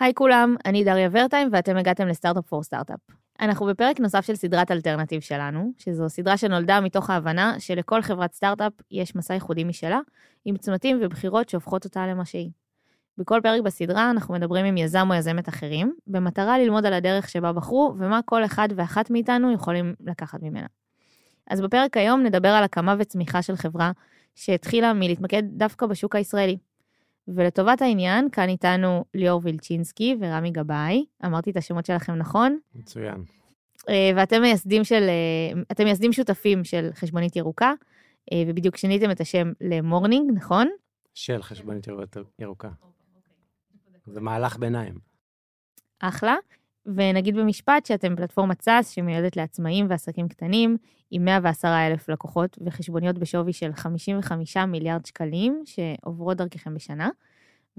[0.00, 3.00] היי כולם, אני דריה ורטהיים ואתם הגעתם ל Startup for Startup.
[3.40, 8.72] אנחנו בפרק נוסף של סדרת אלטרנטיב שלנו, שזו סדרה שנולדה מתוך ההבנה שלכל חברת סטארט-אפ
[8.90, 10.00] יש מסע ייחודי משלה,
[10.44, 12.50] עם צמתים ובחירות שהופכות אותה למה שהיא.
[13.18, 17.52] בכל פרק בסדרה אנחנו מדברים עם יזם או יזמת אחרים, במטרה ללמוד על הדרך שבה
[17.52, 20.66] בחרו ומה כל אחד ואחת מאיתנו יכולים לקחת ממנה.
[21.50, 23.92] אז בפרק היום נדבר על הקמה וצמיחה של חברה
[24.34, 26.58] שהתחילה מלהתמקד דווקא בשוק הישראלי.
[27.34, 31.04] ולטובת העניין, כאן איתנו ליאור וילצ'ינסקי ורמי גבאי.
[31.24, 32.58] אמרתי את השמות שלכם נכון?
[32.74, 33.24] מצוין.
[33.88, 37.72] אה, ואתם מייסדים של, אה, אתם מייסדים שותפים של חשבונית ירוקה,
[38.32, 40.68] אה, ובדיוק שיניתם את השם ל morning, נכון?
[41.14, 41.86] של חשבונית
[42.38, 42.70] ירוקה.
[44.06, 44.94] זה מהלך ביניים.
[46.00, 46.36] אחלה.
[46.86, 50.76] ונגיד במשפט שאתם פלטפורמת SaaS שמיועדת לעצמאים ועסקים קטנים,
[51.10, 57.08] עם 110 אלף לקוחות וחשבוניות בשווי של 55 מיליארד שקלים שעוברות דרככם בשנה.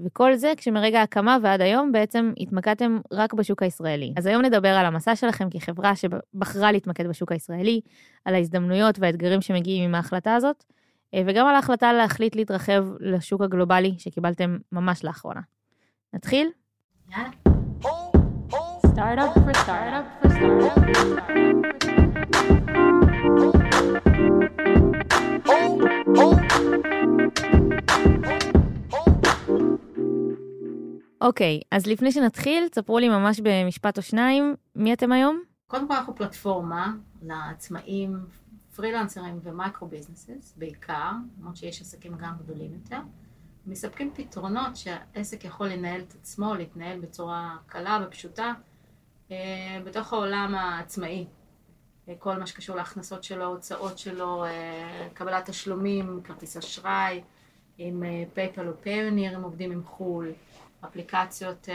[0.00, 4.12] וכל זה כשמרגע ההקמה ועד היום בעצם התמקדתם רק בשוק הישראלי.
[4.16, 7.80] אז היום נדבר על המסע שלכם כחברה שבחרה להתמקד בשוק הישראלי,
[8.24, 10.64] על ההזדמנויות והאתגרים שמגיעים עם ההחלטה הזאת,
[11.26, 15.40] וגם על ההחלטה להחליט להתרחב לשוק הגלובלי שקיבלתם ממש לאחרונה.
[16.14, 16.48] נתחיל?
[17.10, 17.28] יאללה.
[19.34, 20.32] for startup for
[31.22, 35.42] אוקיי, okay, אז לפני שנתחיל, תספרו לי ממש במשפט או שניים, מי אתם היום?
[35.66, 38.26] קודם כל אנחנו פלטפורמה לעצמאים,
[38.76, 43.00] פרילנסרים ומייקרו ביזנסס בעיקר, למרות שיש עסקים גם גדולים יותר.
[43.66, 48.52] מספקים פתרונות שהעסק יכול לנהל את עצמו, להתנהל בצורה קלה ופשוטה,
[49.30, 51.26] אה, בתוך העולם העצמאי.
[52.08, 57.22] אה, כל מה שקשור להכנסות שלו, הוצאות שלו, אה, קבלת תשלומים, כרטיס אשראי,
[57.78, 58.02] עם
[58.34, 60.32] PayPal או Payoneer, הם עובדים עם חו"ל,
[60.84, 61.68] אפליקציות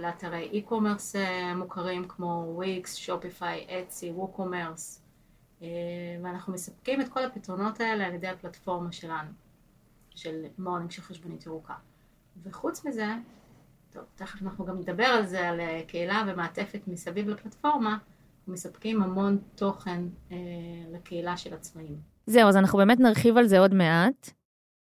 [0.00, 1.16] לאתרי e-commerce
[1.56, 5.02] מוכרים כמו Wix, Shopify, Etsy, WooCommerce,
[6.22, 9.30] ואנחנו מספקים את כל הפתרונות האלה על ידי הפלטפורמה שלנו,
[10.14, 11.74] של morning של חשבונית ירוקה.
[12.42, 13.06] וחוץ מזה,
[13.92, 17.98] טוב, תכף אנחנו גם נדבר על זה, על אה, קהילה ומעטפת מסביב לפלטפורמה,
[18.48, 20.36] מספקים המון תוכן אה,
[20.92, 21.96] לקהילה של עצמאים.
[22.26, 24.30] זהו, אז אנחנו באמת נרחיב על זה עוד מעט.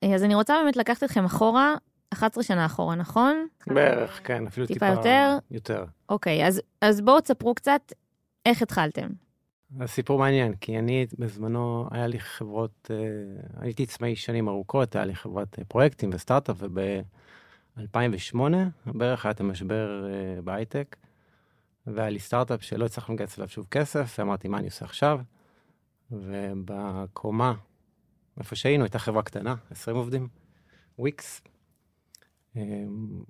[0.03, 1.75] אה, אז אני רוצה באמת לקחת אתכם אחורה,
[2.13, 3.47] 11 שנה אחורה, נכון?
[3.67, 5.37] בערך, כן, אפילו טיפה, טיפה יותר.
[5.51, 5.85] יותר.
[6.09, 7.81] אוקיי, אז, אז בואו תספרו קצת
[8.45, 9.07] איך התחלתם.
[9.77, 12.97] זה סיפור מעניין, כי אני בזמנו, היה לי חברות, אה,
[13.59, 16.79] הייתי עצמאי שנים ארוכות, היה לי חברת פרויקטים וסטארט-אפ, וב...
[17.77, 20.05] 2008 בערך היה את המשבר
[20.43, 20.95] בהייטק,
[21.87, 25.19] והיה לי סטארט-אפ שלא הצלחנו לגייס עליו שוב כסף, ואמרתי, מה אני עושה עכשיו?
[26.11, 27.53] ובקומה,
[28.39, 30.27] איפה שהיינו, הייתה חברה קטנה, 20 עובדים,
[30.99, 31.41] וויקס.
[32.55, 32.59] Um,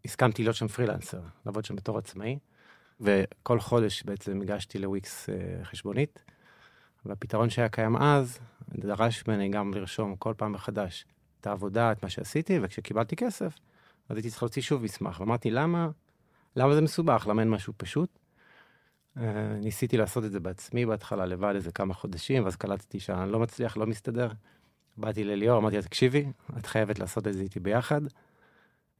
[0.06, 2.40] הסכמתי להיות שם פרילנסר, לעבוד שם בתור עצמאי,
[3.00, 6.24] וכל חודש בעצם הגשתי לוויקס uh, חשבונית,
[7.06, 8.40] והפתרון שהיה קיים אז,
[8.70, 11.06] דרש ממני גם לרשום כל פעם מחדש
[11.42, 13.56] את העבודה, את מה שעשיתי, וכשקיבלתי כסף,
[14.10, 15.90] אז הייתי צריך להוציא שוב מסמך, ואמרתי, למה,
[16.56, 17.28] למה זה מסובך?
[17.30, 18.21] למה אין משהו פשוט?
[19.18, 19.22] Uh,
[19.62, 23.78] ניסיתי לעשות את זה בעצמי בהתחלה, לבד איזה כמה חודשים, ואז קלטתי שאני לא מצליח,
[23.78, 24.30] לא מסתדר.
[24.98, 26.26] באתי לליאור, אמרתי לה, תקשיבי,
[26.58, 28.02] את חייבת לעשות את זה איתי ביחד.
[28.06, 28.10] Uh,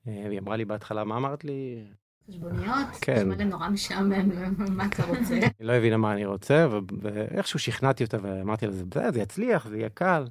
[0.06, 1.84] היא אמרה לי בהתחלה, מה אמרת לי?
[2.30, 2.88] חשבוניות?
[3.02, 3.16] כן.
[3.16, 4.30] נשמע לי נורא משעמם,
[4.78, 5.34] מה אתה רוצה?
[5.60, 6.68] היא לא הבינה מה אני רוצה,
[7.02, 8.72] ואיכשהו שכנעתי אותה ואמרתי לה,
[9.12, 10.26] זה יצליח, זה יהיה קל.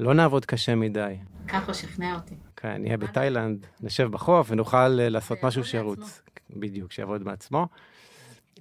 [0.00, 1.16] לא נעבוד קשה מדי.
[1.48, 2.34] ככה שכנע אותי.
[2.56, 6.22] כן, נהיה בתאילנד, נשב בחוף ונוכל אה, לעשות משהו שירוץ.
[6.56, 7.66] בדיוק, שיעבוד מעצמו.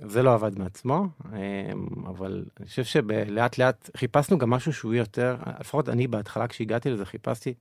[0.06, 5.36] זה לא עבד מעצמו, אמ, אבל אני חושב שלאט לאט חיפשנו גם משהו שהוא יותר,
[5.60, 7.54] לפחות אני בהתחלה כשהגעתי לזה חיפשתי,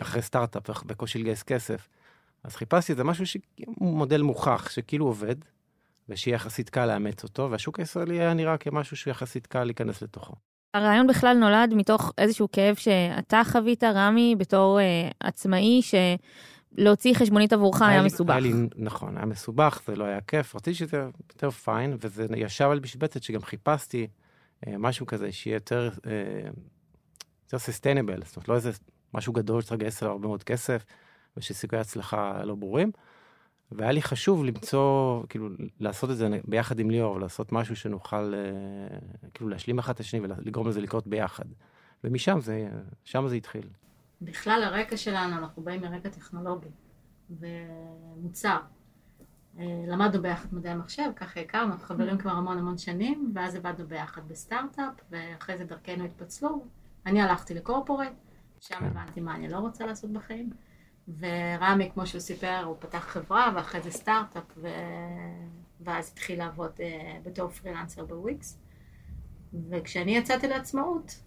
[0.00, 1.88] אחרי סטארט-אפ, בקושי לגייס כסף,
[2.44, 3.40] אז חיפשתי איזה משהו שהוא
[3.78, 5.36] מודל מוכח, שכאילו עובד,
[6.08, 10.34] ושיהיה יחסית קל לאמץ אותו, והשוק הישראלי היה נראה כמשהו שיחסית קל להיכנס לתוכו.
[10.74, 15.80] הרעיון בכלל נולד מתוך איזשהו כאב שאתה חווית, רמי, בתור uh, עצמאי,
[16.76, 18.30] שלהוציא חשבונית עבורך היה, היה מסובך.
[18.30, 20.56] היה לי, נכון, היה מסובך, זה לא היה כיף.
[20.56, 25.90] רציתי שזה יותר פיין, וזה ישב על משבצת שגם חיפשתי uh, משהו כזה שיהיה יותר,
[25.96, 26.08] uh,
[27.52, 28.70] יותר sustainable, זאת אומרת, לא איזה
[29.14, 30.84] משהו גדול שצריך לגייס עליו הרבה מאוד כסף,
[31.36, 32.90] ושסיכויי הצלחה לא ברורים.
[33.72, 35.48] והיה לי חשוב למצוא, כאילו,
[35.80, 38.98] לעשות את זה ביחד עם ליאור, לעשות משהו שנוכל, אה,
[39.34, 41.44] כאילו, להשלים אחד את השני ולגרום לזה לקרות ביחד.
[42.04, 42.68] ומשם זה,
[43.04, 43.68] שם זה התחיל.
[44.22, 46.68] בכלל הרקע שלנו, אנחנו באים מרקע טכנולוגי
[47.30, 48.58] ומוצר.
[49.58, 54.28] אה, למדנו ביחד מדעי המחשב, ככה הכרנו, חברים כבר המון המון שנים, ואז עבדנו ביחד
[54.28, 56.64] בסטארט-אפ, ואחרי זה דרכנו התפצלו.
[57.06, 58.12] אני הלכתי לקורפורט,
[58.60, 58.84] שם כן.
[58.84, 60.50] הבנתי מה אני לא רוצה לעשות בחיים.
[61.18, 64.58] ורמי, כמו שהוא סיפר, הוא פתח חברה ואחרי זה סטארט-אפ,
[65.80, 68.58] ואז התחיל לעבוד אה, בתור פרילנסר בוויקס.
[69.70, 71.20] וכשאני יצאתי לעצמאות,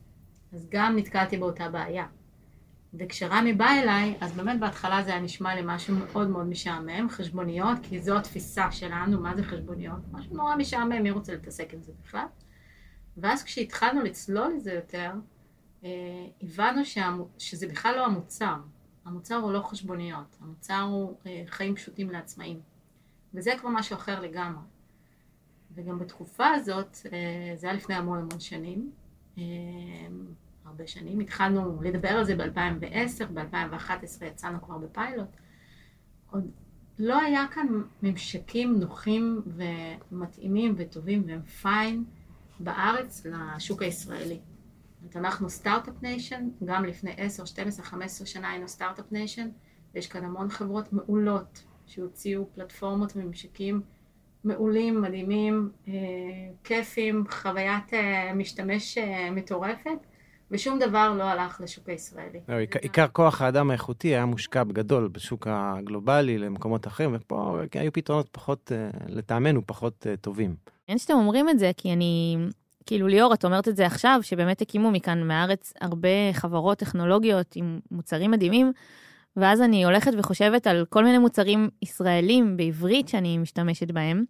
[0.54, 2.06] אז גם נתקלתי באותה בעיה.
[3.00, 7.78] וכשרמי בא אליי, אז באמת בהתחלה זה היה נשמע לי משהו מאוד מאוד משעמם, חשבוניות,
[7.84, 10.00] כי זו התפיסה שלנו, מה זה חשבוניות?
[10.12, 12.26] משהו נורא משעמם, מי רוצה להתעסק עם זה בכלל?
[13.18, 15.12] ואז כשהתחלנו לצלול לזה יותר,
[15.84, 15.90] אה,
[16.42, 17.24] הבנו שהמ...
[17.38, 18.56] שזה בכלל לא המוצר.
[19.06, 22.60] המוצר הוא לא חשבוניות, המוצר הוא אה, חיים פשוטים לעצמאים.
[23.34, 24.64] וזה כבר משהו אחר לגמרי.
[25.76, 28.92] וגם בתקופה הזאת, אה, זה היה לפני המון המון שנים,
[29.38, 29.44] אה,
[30.68, 35.28] הרבה שנים, התחלנו לדבר על זה ב-2010, ב-2011 יצאנו כבר בפיילוט.
[36.32, 36.52] עוד
[37.00, 37.68] לא היה כאן
[38.04, 39.42] ממשקים נוחים
[40.12, 42.04] ומתאימים וטובים והם פיין
[42.60, 44.40] בארץ לשוק הישראלי.
[45.04, 49.50] זאת אנחנו Startup Nation, גם לפני 10, 12, 15 שנה היינו Startup Nation,
[49.94, 53.82] ויש כאן המון חברות מעולות שהוציאו פלטפורמות וממשקים
[54.44, 55.94] מעולים, מדהימים, אה,
[56.64, 60.00] כיפים, חוויית אה, משתמש אה, מטורפת,
[60.52, 62.40] ושום דבר לא הלך לשוק הישראלי.
[62.50, 68.30] לא, עיקר כוח האדם האיכותי היה מושקע בגדול בשוק הגלובלי למקומות אחרים, ופה היו פתרונות
[68.32, 68.72] פחות,
[69.08, 70.56] לטעמנו, פחות טובים.
[70.88, 72.38] אין שאתם אומרים את זה, כי אני,
[72.86, 77.80] כאילו ליאור, את אומרת את זה עכשיו, שבאמת הקימו מכאן מהארץ הרבה חברות טכנולוגיות עם
[77.92, 78.72] מוצרים מדהימים,
[79.38, 84.24] ואז אני הולכת וחושבת על כל מיני מוצרים ישראלים בעברית שאני משתמשת בהם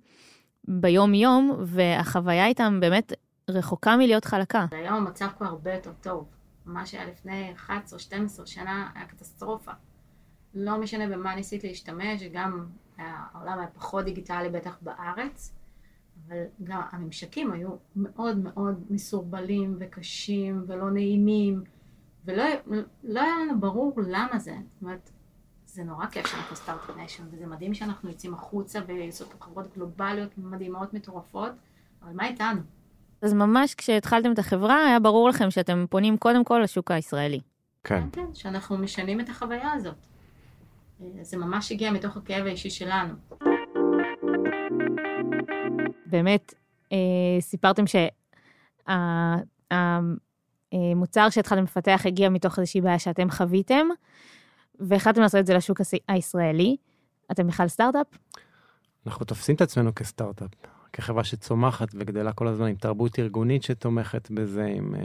[0.67, 3.13] ביום-יום, והחוויה איתם באמת
[3.49, 4.65] רחוקה מלהיות חלקה.
[4.71, 6.27] היום המצב כבר הרבה יותר טוב.
[6.65, 7.71] מה שהיה לפני 11-12
[8.45, 9.71] שנה היה קטסטרופה.
[10.53, 12.65] לא משנה במה ניסית להשתמש, גם
[12.97, 15.55] העולם היה פחות דיגיטלי בטח בארץ,
[16.27, 21.63] אבל גם הממשקים היו מאוד מאוד מסורבלים וקשים ולא נעימים.
[22.25, 22.43] ולא
[23.03, 24.57] לא היה לנו ברור למה זה.
[24.73, 25.11] זאת אומרת,
[25.65, 30.93] זה נורא כיף שאנחנו Startup Nation, וזה מדהים שאנחנו יוצאים החוצה ויוצאות חברות גלובליות מדהימות,
[30.93, 31.51] מטורפות,
[32.03, 32.61] אבל מה איתנו?
[33.21, 37.39] אז ממש כשהתחלתם את החברה, היה ברור לכם שאתם פונים קודם כל לשוק הישראלי.
[37.83, 38.01] כן.
[38.01, 39.95] כן, כן, שאנחנו משנים את החוויה הזאת.
[41.21, 43.13] זה ממש הגיע מתוך הכאב האישי שלנו.
[46.05, 46.53] באמת,
[46.91, 46.97] אה,
[47.39, 48.07] סיפרתם שה...
[50.71, 53.87] המוצר שהתחלתם לפתח הגיע מתוך איזושהי בעיה שאתם חוויתם,
[54.79, 56.77] והחלטתם לעשות את זה לשוק הישראלי.
[57.31, 58.07] אתם בכלל סטארט-אפ?
[59.07, 60.49] אנחנו תופסים את עצמנו כסטארט-אפ,
[60.97, 64.95] כחברה שצומחת וגדלה כל הזמן עם תרבות ארגונית שתומכת בזה, עם...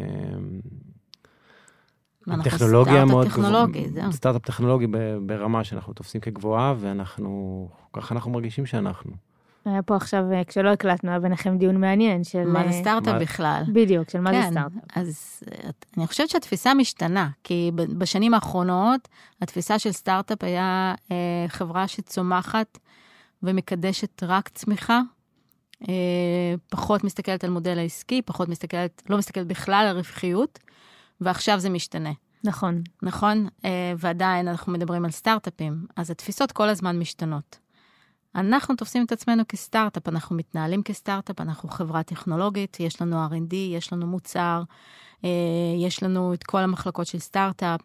[2.27, 3.67] עם טכנולוגיה מאוד גבוהה,
[4.13, 4.87] סטארט-אפ טכנולוגי
[5.27, 9.13] ברמה שאנחנו תופסים כגבוהה, ואנחנו, ככה אנחנו מרגישים שאנחנו.
[9.65, 12.45] היה פה עכשיו, אה, כשלא הקלטנו, היה ביניכם דיון מעניין של...
[12.45, 13.63] מה זה אה, סטארט-אפ בכלל?
[13.73, 14.83] בדיוק, של מה כן, זה סטארט-אפ.
[14.97, 19.09] אז אה, אני חושבת שהתפיסה משתנה, כי בשנים האחרונות,
[19.43, 21.17] התפיסה של סטארט-אפ היה אה,
[21.49, 22.79] חברה שצומחת
[23.43, 25.22] ומקדשת רק צמיחה, אה,
[26.71, 30.59] פחות מסתכלת על מודל העסקי, פחות מסתכלת, לא מסתכלת בכלל על רווחיות,
[31.21, 32.13] ועכשיו זה משתנה.
[32.45, 32.83] נכון.
[33.03, 33.49] נכון?
[33.65, 37.59] אה, ועדיין אנחנו מדברים על סטארט-אפים, אז התפיסות כל הזמן משתנות.
[38.35, 43.93] אנחנו תופסים את עצמנו כסטארט-אפ, אנחנו מתנהלים כסטארט-אפ, אנחנו חברה טכנולוגית, יש לנו R&D, יש
[43.93, 44.63] לנו מוצר,
[45.25, 45.31] אה,
[45.79, 47.81] יש לנו את כל המחלקות של סטארט-אפ.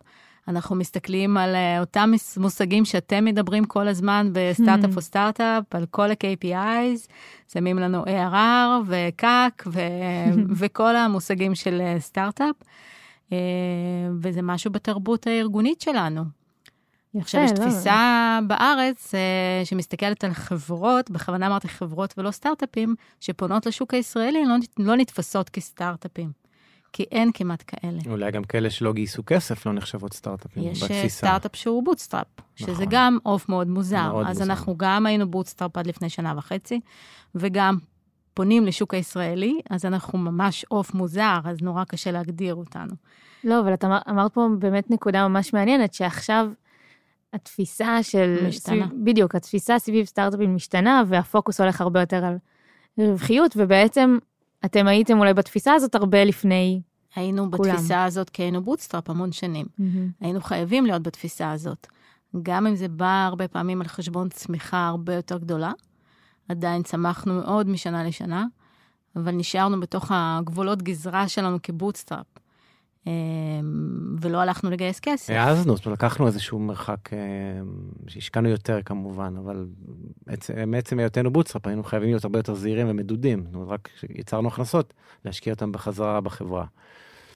[0.48, 6.12] אנחנו מסתכלים על אה, אותם מושגים שאתם מדברים כל הזמן בסטארט-אפ או סטארט-אפ, על כל
[6.12, 7.12] ה-KPIs,
[7.54, 9.68] שמים לנו ARR ו-CAC
[10.60, 12.56] וכל המושגים של אה, סטארט-אפ,
[14.22, 16.24] וזה משהו בתרבות הארגונית שלנו.
[17.16, 17.56] עכשיו, יש לא.
[17.56, 24.56] תפיסה בארץ אה, שמסתכלת על חברות, בכוונה אמרתי חברות ולא סטארט-אפים, שפונות לשוק הישראלי, לא,
[24.80, 26.47] לא נתפסות כסטארט-אפים.
[26.94, 28.00] כי אין כמעט כאלה.
[28.10, 31.06] אולי גם כאלה שלא גייסו כסף לא נחשבות סטארט-אפים יש אה, בתפיסה.
[31.06, 32.28] יש סטארט-אפ שהוא bootstrap,
[32.60, 32.76] נכון.
[32.76, 34.08] שזה גם עוף מאוד מוזר.
[34.08, 34.52] מאוד אז מוזר.
[34.52, 36.80] אנחנו גם היינו bootstrap עד לפני שנה וחצי,
[37.36, 37.78] וגם
[38.34, 42.94] פונים לשוק הישראלי, אז אנחנו ממש עוף מוזר, אז נורא קשה להגדיר אותנו.
[43.44, 46.50] לא, אבל את אמר, אמרת פה באמת נקודה ממש מעניינת, שעכשיו...
[47.34, 48.48] התפיסה של...
[48.48, 48.88] משתנה.
[48.88, 52.38] סביב, בדיוק, התפיסה סביב סטארט-אפים משתנה, והפוקוס הולך הרבה יותר על
[52.98, 54.18] רווחיות, ובעצם
[54.66, 56.82] אתם הייתם אולי בתפיסה הזאת הרבה לפני
[57.16, 57.74] היינו כולם.
[57.74, 59.66] בתפיסה הזאת כי היינו bootstrap המון שנים.
[59.66, 59.84] Mm-hmm.
[60.22, 61.88] היינו חייבים להיות בתפיסה הזאת.
[62.44, 65.72] גם אם זה בא הרבה פעמים על חשבון צמיחה הרבה יותר גדולה,
[66.50, 68.46] עדיין צמחנו מאוד משנה לשנה,
[69.16, 72.26] אבל נשארנו בתוך הגבולות גזרה שלנו כ bootstrap.
[73.08, 75.34] אמ, ולא הלכנו לגייס כסף.
[75.34, 77.18] העזנו, זאת אומרת, לקחנו איזשהו מרחק, אמ,
[78.08, 79.66] שהשקענו יותר כמובן, אבל
[80.68, 84.94] מעצם היותנו bootstrap היינו חייבים להיות הרבה יותר זהירים ומדודים, זאת אומרת, רק כשיצרנו הכנסות,
[85.26, 86.66] להשקיע אותם בחזרה בחברה.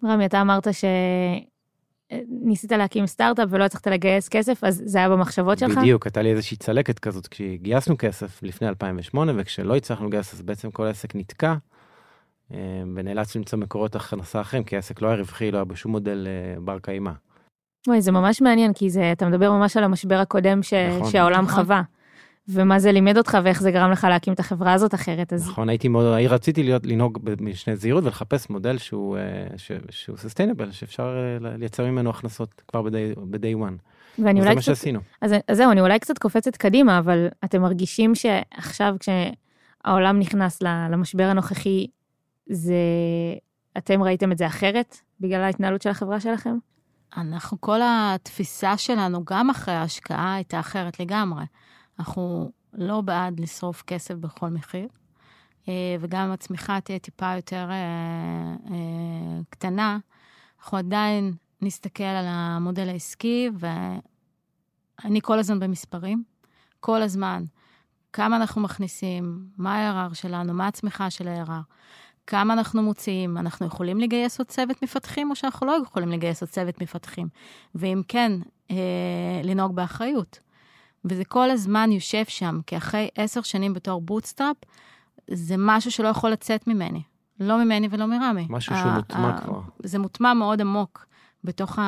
[0.03, 0.85] רמי, אתה אמרת ש...
[2.27, 5.77] ניסית להקים סטארט-אפ ולא הצלחת לגייס כסף, אז זה היה במחשבות שלך?
[5.77, 10.71] בדיוק, הייתה לי איזושהי צלקת כזאת כשגייסנו כסף לפני 2008, וכשלא הצלחנו לגייס, אז בעצם
[10.71, 11.55] כל העסק נתקע,
[12.96, 16.62] ונאלץ למצוא מקורות הכנסה אחרים, כי העסק לא היה רווחי, לא היה בשום מודל אה,
[16.62, 17.12] בר קיימא.
[17.88, 21.12] וואי, זה ממש מעניין, כי זה, אתה מדבר ממש על המשבר הקודם ש, נכון.
[21.12, 21.63] שהעולם נכון.
[21.63, 21.81] חווה.
[22.48, 25.34] ומה זה לימד אותך ואיך זה גרם לך להקים את החברה הזאת אחרת.
[25.34, 30.17] אז נכון, הייתי מאוד, רציתי להיות, לנהוג במשנה זהירות ולחפש מודל שהוא, אה, ש- שהוא
[30.17, 33.77] sustainable, שאפשר אה, לייצר ממנו הכנסות כבר ב-day one.
[34.20, 35.00] ואני אולי מה קצת, שעשינו.
[35.22, 41.24] אז, אז זהו, אני אולי קצת קופצת קדימה, אבל אתם מרגישים שעכשיו כשהעולם נכנס למשבר
[41.24, 41.88] הנוכחי,
[42.51, 42.75] זה,
[43.77, 46.58] אתם ראיתם את זה אחרת בגלל ההתנהלות של החברה שלכם?
[47.17, 51.43] אנחנו, כל התפיסה שלנו, גם אחרי ההשקעה, הייתה אחרת לגמרי.
[52.00, 54.88] אנחנו לא בעד לשרוף כסף בכל מחיר,
[55.67, 59.98] אה, וגם אם הצמיחה תהיה טיפה יותר אה, אה, קטנה,
[60.60, 66.24] אנחנו עדיין נסתכל על המודל העסקי, ואני כל הזמן במספרים,
[66.79, 67.43] כל הזמן.
[68.13, 71.62] כמה אנחנו מכניסים, מה ה-ARR שלנו, מה הצמיחה של ה-ARR,
[72.31, 76.50] כמה אנחנו מוציאים, אנחנו יכולים לגייס עוד צוות מפתחים, או שאנחנו לא יכולים לגייס עוד
[76.50, 77.27] צוות מפתחים?
[77.75, 78.31] ואם כן,
[78.71, 78.75] אה,
[79.43, 80.39] לנהוג באחריות.
[81.05, 84.55] וזה כל הזמן יושב שם, כי אחרי עשר שנים בתור bootstrap,
[85.31, 87.01] זה משהו שלא יכול לצאת ממני.
[87.39, 88.47] לא ממני ולא מרמי.
[88.50, 89.61] משהו שהוא ה- מוטמע ה- כבר.
[89.83, 91.05] זה מוטמע מאוד עמוק
[91.43, 91.79] בתוך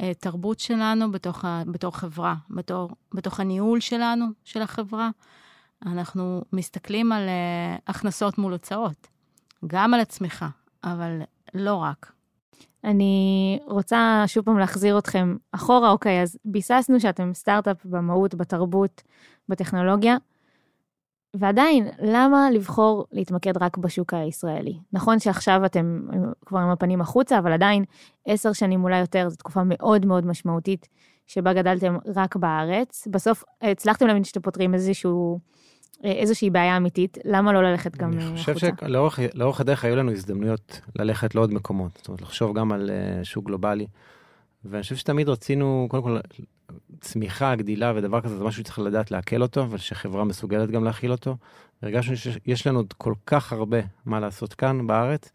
[0.00, 5.10] התרבות שלנו, בתוך ה, בתור חברה, בתור, בתוך הניהול שלנו, של החברה.
[5.86, 9.06] אנחנו מסתכלים על uh, הכנסות מול הוצאות,
[9.66, 10.48] גם על הצמיחה,
[10.84, 11.20] אבל
[11.54, 12.12] לא רק.
[12.84, 19.02] אני רוצה שוב פעם להחזיר אתכם אחורה, אוקיי, אז ביססנו שאתם סטארט-אפ במהות, בתרבות,
[19.48, 20.16] בטכנולוגיה,
[21.34, 24.78] ועדיין, למה לבחור להתמקד רק בשוק הישראלי?
[24.92, 26.00] נכון שעכשיו אתם
[26.46, 27.84] כבר עם הפנים החוצה, אבל עדיין
[28.26, 30.88] עשר שנים אולי יותר, זו תקופה מאוד מאוד משמעותית
[31.26, 33.08] שבה גדלתם רק בארץ.
[33.10, 35.40] בסוף הצלחתם להבין שאתם פותרים איזשהו,
[36.04, 38.54] איזושהי בעיה אמיתית, למה לא ללכת גם אני החוצה?
[38.54, 42.90] חושב שלאורך לאורך הדרך היו לנו הזדמנויות ללכת לעוד מקומות, זאת אומרת, לחשוב גם על
[42.90, 43.86] אה, שוק גלובלי.
[44.64, 46.18] ואני חושב שתמיד רצינו, קודם כל,
[47.00, 51.12] צמיחה, גדילה ודבר כזה, זה משהו שצריך לדעת לעכל אותו, אבל שחברה מסוגלת גם להכיל
[51.12, 51.36] אותו.
[51.82, 55.30] הרגשנו שיש לנו עוד כל כך הרבה מה לעשות כאן בארץ,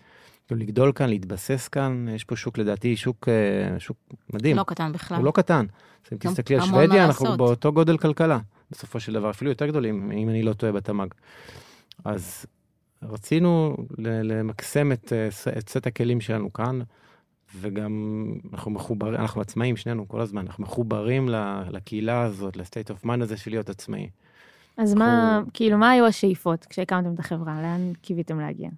[0.51, 3.97] לגדול כאן, להתבסס כאן, יש פה שוק לדעתי, שוק, אה, שוק
[4.33, 4.57] מדהים.
[4.57, 5.17] לא קטן בכלל.
[5.17, 5.65] הוא לא קטן.
[6.05, 7.37] אז אם תסתכלי על שוודיה, אנחנו.
[7.37, 8.39] באותו גודל כלכלה,
[8.71, 11.07] בסופו של דבר, אפילו יותר גדולים, אם אני לא טועה בתמ"ג.
[12.05, 12.45] אז
[13.03, 16.79] רצינו למקסם את, אה, את סט הכלים שלנו כאן,
[17.55, 21.29] וגם אנחנו מחוברים, אנחנו עצמאים שנינו כל הזמן, אנחנו מחוברים
[21.71, 24.09] לקהילה הזאת, לסטייט אוף מן הזה של להיות עצמאי.
[24.77, 27.61] אז מה, אנחנו- כאילו, מה היו השאיפות כשהקמתם את החברה?
[27.61, 28.69] לאן קיוויתם להגיע?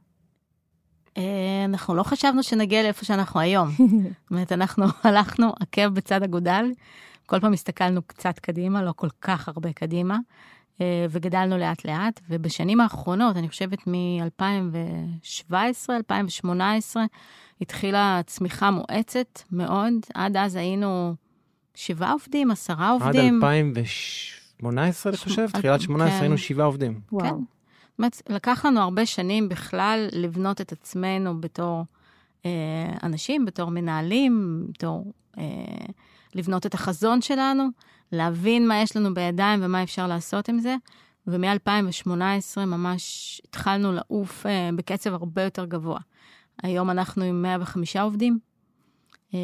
[1.18, 1.24] אה,
[1.66, 3.70] אנחנו לא חשבנו שנגיע לאיפה שאנחנו היום.
[3.78, 6.66] זאת אומרת, אנחנו הלכנו עקב בצד אגודל,
[7.32, 10.18] כל פעם הסתכלנו קצת קדימה, לא כל כך הרבה קדימה,
[10.82, 15.54] אה, וגדלנו לאט-לאט, ובשנים האחרונות, אני חושבת מ-2017,
[15.90, 17.04] 2018,
[17.62, 19.94] התחילה צמיחה מואצת מאוד.
[20.14, 21.16] עד אז היינו
[21.76, 23.36] שבעה עובדים, עשרה עד עובדים.
[23.36, 26.22] 2018, אני ש- חושב, עד- תחילת 18 כן.
[26.22, 27.00] היינו שבעה עובדים.
[27.12, 27.26] וואו.
[27.30, 27.36] כן.
[28.00, 31.84] אומרת, לקח לנו הרבה שנים בכלל לבנות את עצמנו בתור
[32.46, 32.50] אה,
[33.04, 35.44] אנשים, בתור מנהלים, בתור אה,
[36.36, 37.68] לבנות את החזון שלנו,
[38.12, 40.76] להבין מה יש לנו בידיים ומה אפשר לעשות עם זה.
[41.28, 42.12] ומ-2018
[42.58, 46.00] ממש התחלנו לעוף אה, בקצב הרבה יותר גבוה.
[46.64, 48.40] היום אנחנו עם 105 עובדים.
[49.34, 49.40] אה,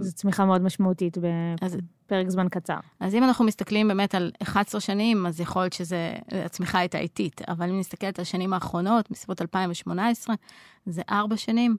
[0.00, 1.18] זו צמיחה מאוד משמעותית
[1.60, 2.76] אז בפרק זמן קצר.
[3.00, 6.12] אז אם אנחנו מסתכלים באמת על 11 שנים, אז יכול להיות שזה,
[6.44, 7.40] הצמיחה הייתה איטית.
[7.48, 10.34] אבל אם נסתכלת על השנים האחרונות, מסביבות 2018,
[10.86, 11.76] זה ארבע שנים,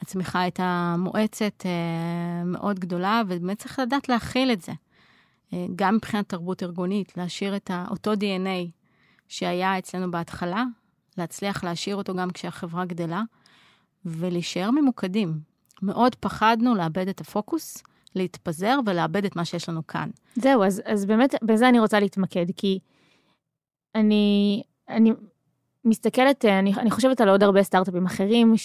[0.00, 4.72] הצמיחה הייתה מואצת, אה, מאוד גדולה, ובאמת צריך לדעת להכיל את זה.
[5.52, 8.70] אה, גם מבחינת תרבות ארגונית, להשאיר את אותו DNA
[9.28, 10.64] שהיה אצלנו בהתחלה,
[11.18, 13.22] להצליח להשאיר אותו גם כשהחברה גדלה,
[14.04, 15.38] ולהישאר ממוקדים.
[15.82, 17.82] מאוד פחדנו לאבד את הפוקוס,
[18.14, 20.10] להתפזר ולאבד את מה שיש לנו כאן.
[20.34, 22.78] זהו, אז, אז באמת, בזה אני רוצה להתמקד, כי
[23.94, 25.12] אני, אני
[25.84, 28.56] מסתכלת, אה, אני, אני חושבת על עוד הרבה סטארט-אפים אחרים,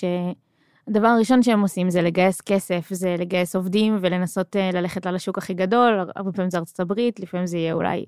[0.91, 5.37] שהדבר הראשון שהם עושים זה לגייס כסף, זה לגייס עובדים ולנסות אה, ללכת על השוק
[5.37, 8.05] הכי גדול, הרבה פעמים זה ארצות הברית, לפעמים זה יהיה אולי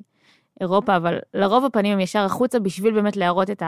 [0.62, 3.64] אירופה, אבל לרוב הפנים הם ישר החוצה בשביל באמת להראות את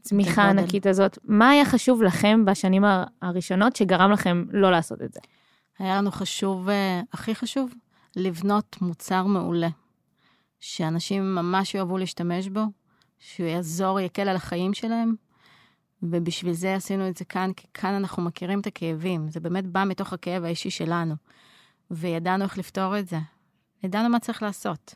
[0.00, 0.42] הצמיחה.
[0.42, 1.18] הענקית הזאת.
[1.24, 2.84] מה היה חשוב לכם בשנים
[3.22, 5.20] הראשונות שגרם לכם לא לעשות את זה?
[5.78, 7.74] היה לנו חשוב, אה, הכי חשוב,
[8.16, 9.68] לבנות מוצר מעולה,
[10.60, 12.62] שאנשים ממש יאהבו להשתמש בו,
[13.18, 15.14] שהוא יעזור, יקל על החיים שלהם,
[16.02, 19.28] ובשביל זה עשינו את זה כאן, כי כאן אנחנו מכירים את הכאבים.
[19.30, 21.14] זה באמת בא מתוך הכאב האישי שלנו.
[21.90, 23.18] וידענו איך לפתור את זה.
[23.82, 24.94] ידענו מה צריך לעשות.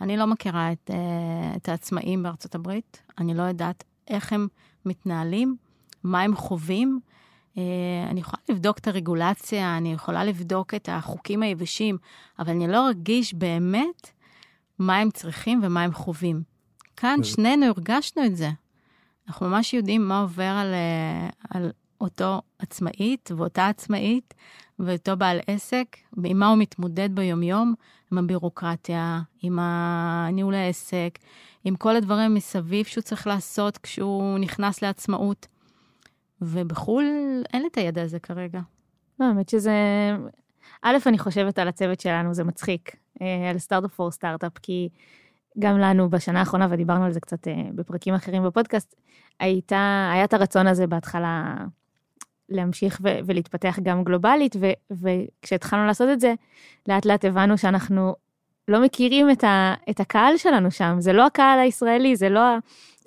[0.00, 4.48] אני לא מכירה את, uh, את העצמאים בארצות הברית, אני לא יודעת איך הם
[4.84, 5.56] מתנהלים,
[6.04, 7.00] מה הם חווים.
[7.54, 7.58] Uh,
[8.10, 11.98] אני יכולה לבדוק את הרגולציה, אני יכולה לבדוק את החוקים היבשים,
[12.38, 14.10] אבל אני לא ארגיש באמת
[14.78, 16.42] מה הם צריכים ומה הם חווים.
[16.96, 18.50] כאן שנינו הרגשנו את זה.
[19.30, 21.70] אנחנו ממש יודעים מה עובר על, אה, על
[22.00, 24.34] אותו עצמאית ואותה עצמאית
[24.78, 27.74] ואותו בעל עסק, ועם מה הוא מתמודד ביומיום,
[28.12, 29.58] עם הבירוקרטיה, עם
[30.32, 31.18] ניהול העסק,
[31.64, 35.46] עם כל הדברים מסביב שהוא צריך לעשות כשהוא נכנס לעצמאות.
[36.40, 37.04] ובחו"ל
[37.52, 38.60] אין את הידע הזה כרגע.
[39.20, 39.72] לא, האמת שזה...
[40.82, 44.88] א', אני חושבת על הצוות שלנו, זה מצחיק, אה, על סטארט-אפ פור סטארט-אפ, כי
[45.58, 48.94] גם לנו בשנה האחרונה, ודיברנו על זה קצת אה, בפרקים אחרים בפודקאסט,
[49.40, 51.54] הייתה, היה את הרצון הזה בהתחלה
[52.48, 56.34] להמשיך ו- ולהתפתח גם גלובלית, ו- וכשהתחלנו לעשות את זה,
[56.88, 58.14] לאט לאט הבנו שאנחנו
[58.68, 62.40] לא מכירים את, ה- את הקהל שלנו שם, זה לא הקהל הישראלי, זה לא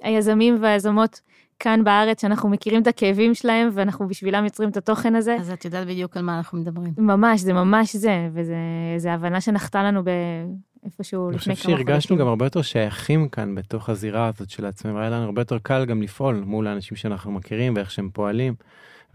[0.01, 1.21] היזמים והיזמות
[1.59, 5.35] כאן בארץ, שאנחנו מכירים את הכאבים שלהם, ואנחנו בשבילם יוצרים את התוכן הזה.
[5.39, 6.93] אז את יודעת בדיוק על מה אנחנו מדברים.
[6.97, 10.09] ממש, זה ממש זה, וזו הבנה שנחתה לנו ב...
[10.85, 11.71] איפשהו לפני כמה חודשים.
[11.71, 15.25] אני חושב שהרגשנו גם הרבה יותר שייכים כאן בתוך הזירה הזאת של עצמם, היה לנו
[15.25, 18.53] הרבה יותר קל גם לפעול מול האנשים שאנחנו מכירים ואיך שהם פועלים.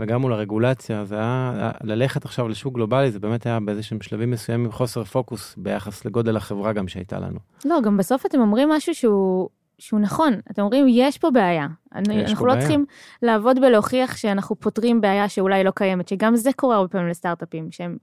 [0.00, 4.72] וגם מול הרגולציה, זה היה, ללכת עכשיו לשוק גלובלי, זה באמת היה באיזשהם שלבים מסוימים
[4.72, 7.38] חוסר פוקוס ביחס לגודל החברה גם שהייתה לנו.
[7.64, 9.48] לא, גם בסוף אתם אומרים משהו שהוא,
[9.78, 10.40] שהוא נכון.
[10.50, 11.66] אתם אומרים, יש פה בעיה.
[11.96, 12.60] יש אנחנו פה לא בעיה.
[12.60, 12.84] צריכים
[13.22, 17.96] לעבוד בלהוכיח שאנחנו פותרים בעיה שאולי לא קיימת, שגם זה קורה הרבה פעמים לסטארט-אפים, שהם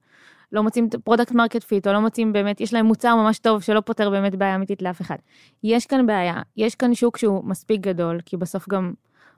[0.51, 3.79] לא מוצאים product market fit, או לא מוצאים באמת, יש להם מוצר ממש טוב שלא
[3.79, 5.15] פותר באמת בעיה אמיתית לאף אחד.
[5.63, 8.93] יש כאן בעיה, יש כאן שוק שהוא מספיק גדול, כי בסוף גם...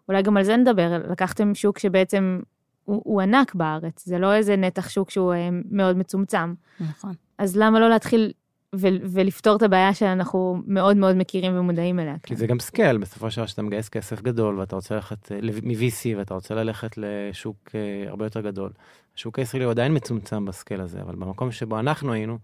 [0.09, 2.39] אולי גם על זה נדבר, לקחתם שוק שבעצם
[2.83, 6.53] הוא, הוא ענק בארץ, זה לא איזה נתח שוק שהוא אה, מאוד מצומצם.
[6.79, 7.13] נכון.
[7.37, 8.31] אז למה לא להתחיל
[8.75, 12.15] ו- ולפתור את הבעיה שאנחנו מאוד מאוד מכירים ומודעים אליה.
[12.23, 15.39] כי זה גם scale, בסופו של דבר שאתה מגייס כסף גדול ואתה רוצה ללכת אה,
[15.63, 18.71] מ-VC ואתה רוצה ללכת לשוק אה, הרבה יותר גדול.
[19.15, 22.37] השוק הישראלי הוא עדיין מצומצם בסקייל הזה, אבל במקום שבו אנחנו היינו,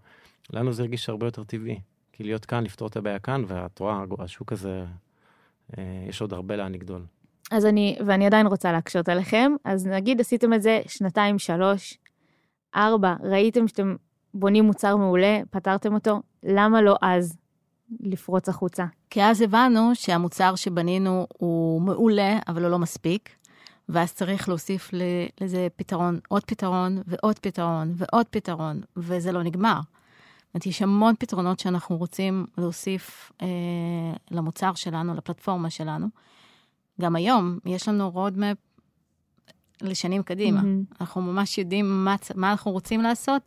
[0.52, 1.80] לנו זה הרגיש הרבה יותר טבעי.
[2.12, 4.84] כי להיות כאן, לפתור את הבעיה כאן, ואת רואה, השוק הזה,
[6.08, 7.02] יש עוד הרבה לאן לגדול.
[7.50, 11.98] אז אני, ואני עדיין רוצה להקשות עליכם, אז נגיד עשיתם את זה שנתיים, שלוש,
[12.74, 13.96] ארבע, ראיתם שאתם
[14.34, 17.36] בונים מוצר מעולה, פתרתם אותו, למה לא אז
[18.00, 18.84] לפרוץ החוצה?
[19.10, 23.30] כי אז הבנו שהמוצר שבנינו הוא מעולה, אבל הוא לא מספיק,
[23.88, 24.90] ואז צריך להוסיף
[25.40, 29.80] לזה פתרון, עוד פתרון ועוד פתרון ועוד פתרון, וזה לא נגמר.
[29.80, 33.46] זאת אומרת, יש המון פתרונות שאנחנו רוצים להוסיף אה,
[34.30, 36.06] למוצר שלנו, לפלטפורמה שלנו.
[37.00, 38.56] גם היום יש לנו roadmap
[39.82, 40.60] לשנים קדימה.
[40.60, 40.96] Mm-hmm.
[41.00, 43.42] אנחנו ממש יודעים מה, מה אנחנו רוצים לעשות,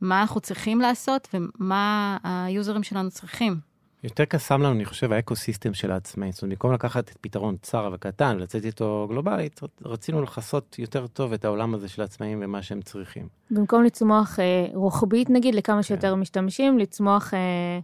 [0.00, 3.56] מה אנחנו צריכים לעשות ומה היוזרים שלנו צריכים.
[4.04, 6.32] יותר קסם לנו, אני חושב, ה ecosystem של העצמאים.
[6.32, 11.32] זאת אומרת, במקום לקחת את פתרון צר וקטן ולצאת איתו גלובלית, רצינו לכסות יותר טוב
[11.32, 13.28] את העולם הזה של העצמאים ומה שהם צריכים.
[13.50, 16.20] במקום לצמוח אה, רוחבית, נגיד, לכמה שיותר כן.
[16.20, 17.78] משתמשים, לצמוח אה,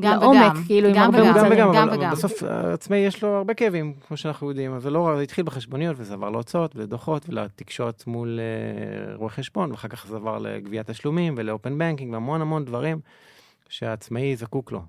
[0.00, 1.58] גם לעומק, וגם, כאילו, גם עם הרבה וגם, מוצרים.
[1.58, 4.90] גם וגם, אבל, אבל בסוף עצמאי יש לו הרבה כאבים, כמו שאנחנו יודעים, אז זה
[4.90, 10.06] לא, זה התחיל בחשבוניות וזה עבר להוצאות ולדוחות ולתקשורת מול uh, רואי חשבון, ואחר כך
[10.06, 13.00] זה עבר לגביית תשלומים ולאופן בנקינג והמון המון דברים
[13.68, 14.82] שהעצמאי זקוק לו.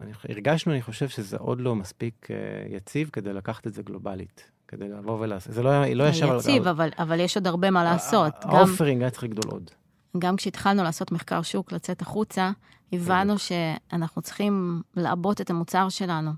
[0.00, 4.50] והרגשנו, אני חושב שזה עוד לא מספיק uh, יציב כדי לקחת את זה גלובלית.
[4.68, 6.26] כדי לבוא ולעשות, זה לא, לא ישב...
[6.36, 8.32] יציב, אבל, אבל יש עוד הרבה מה לעשות.
[8.42, 9.70] ה offering היה צריך לגדול עוד.
[10.18, 12.50] גם כשהתחלנו לעשות מחקר שוק, לצאת החוצה,
[12.92, 16.30] הבנו שאנחנו צריכים לעבות את המוצר שלנו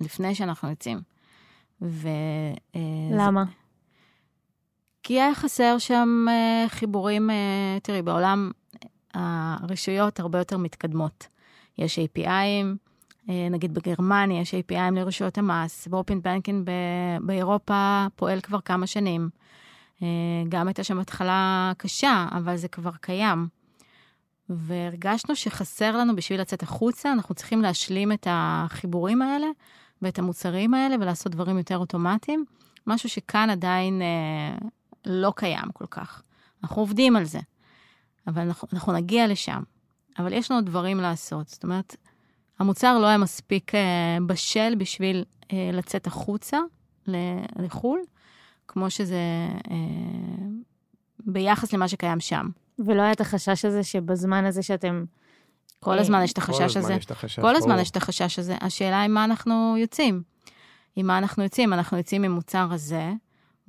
[0.00, 1.00] לפני שאנחנו יוצאים.
[1.82, 2.08] ו...
[2.76, 2.80] אה,
[3.12, 3.44] למה?
[3.44, 3.50] זה...
[5.02, 8.50] כי היה חסר שם אה, חיבורים, אה, תראי, בעולם
[9.14, 11.26] הרשויות הרבה יותר מתקדמות.
[11.78, 12.66] יש API ים,
[13.50, 16.70] נגיד בגרמניה יש API ים לרשויות המס, ב open banking
[17.20, 19.30] באירופה פועל כבר כמה שנים.
[20.02, 20.08] אה,
[20.48, 23.48] גם הייתה שם התחלה קשה, אבל זה כבר קיים.
[24.48, 29.46] והרגשנו שחסר לנו בשביל לצאת החוצה, אנחנו צריכים להשלים את החיבורים האלה
[30.02, 32.44] ואת המוצרים האלה ולעשות דברים יותר אוטומטיים,
[32.86, 34.58] משהו שכאן עדיין אה,
[35.06, 36.22] לא קיים כל כך.
[36.62, 37.40] אנחנו עובדים על זה,
[38.26, 39.62] אבל אנחנו, אנחנו נגיע לשם.
[40.18, 41.48] אבל יש לנו דברים לעשות.
[41.48, 41.96] זאת אומרת,
[42.58, 46.58] המוצר לא היה מספיק אה, בשל בשביל אה, לצאת החוצה
[47.56, 48.00] לחו"ל,
[48.68, 49.76] כמו שזה אה,
[51.26, 52.48] ביחס למה שקיים שם.
[52.78, 55.04] ולא היה את החשש הזה שבזמן הזה שאתם...
[55.80, 56.96] כל הזמן יש את החשש הזה.
[57.40, 58.56] כל הזמן יש את החשש הזה.
[58.60, 60.22] השאלה היא מה אנחנו יוצאים.
[60.96, 61.72] עם מה אנחנו יוצאים?
[61.72, 63.12] אנחנו יוצאים עם מוצר הזה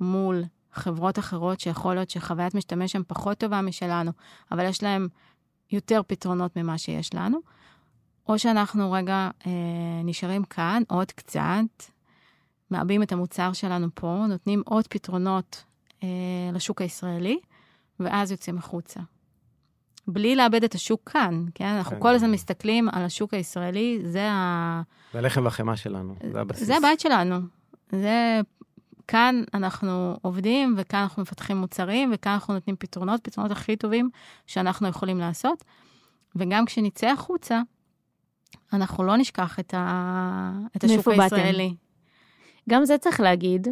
[0.00, 4.10] מול חברות אחרות שיכול להיות שחוויית משתמש שם פחות טובה משלנו,
[4.52, 5.08] אבל יש להם
[5.72, 7.38] יותר פתרונות ממה שיש לנו,
[8.28, 9.52] או שאנחנו רגע אה,
[10.04, 11.82] נשארים כאן עוד קצת,
[12.70, 15.64] מעבים את המוצר שלנו פה, נותנים עוד פתרונות
[16.02, 16.08] אה,
[16.52, 17.38] לשוק הישראלי,
[18.00, 19.00] ואז יוצאים החוצה.
[20.08, 21.64] בלי לאבד את השוק כאן, כן?
[21.64, 22.02] אנחנו כן.
[22.02, 24.82] כל הזמן מסתכלים על השוק הישראלי, זה ה...
[25.12, 26.66] זה הלחם והחמאה שלנו, זה הבסיס.
[26.66, 27.36] זה הבית שלנו.
[27.92, 28.40] זה...
[29.10, 34.10] כאן אנחנו עובדים, וכאן אנחנו מפתחים מוצרים, וכאן אנחנו נותנים פתרונות, פתרונות הכי טובים
[34.46, 35.64] שאנחנו יכולים לעשות.
[36.36, 37.60] וגם כשנצא החוצה,
[38.72, 40.52] אנחנו לא נשכח את, ה...
[40.76, 41.08] את השוק?
[41.08, 41.74] הישראלי.
[42.68, 43.68] גם זה צריך להגיד,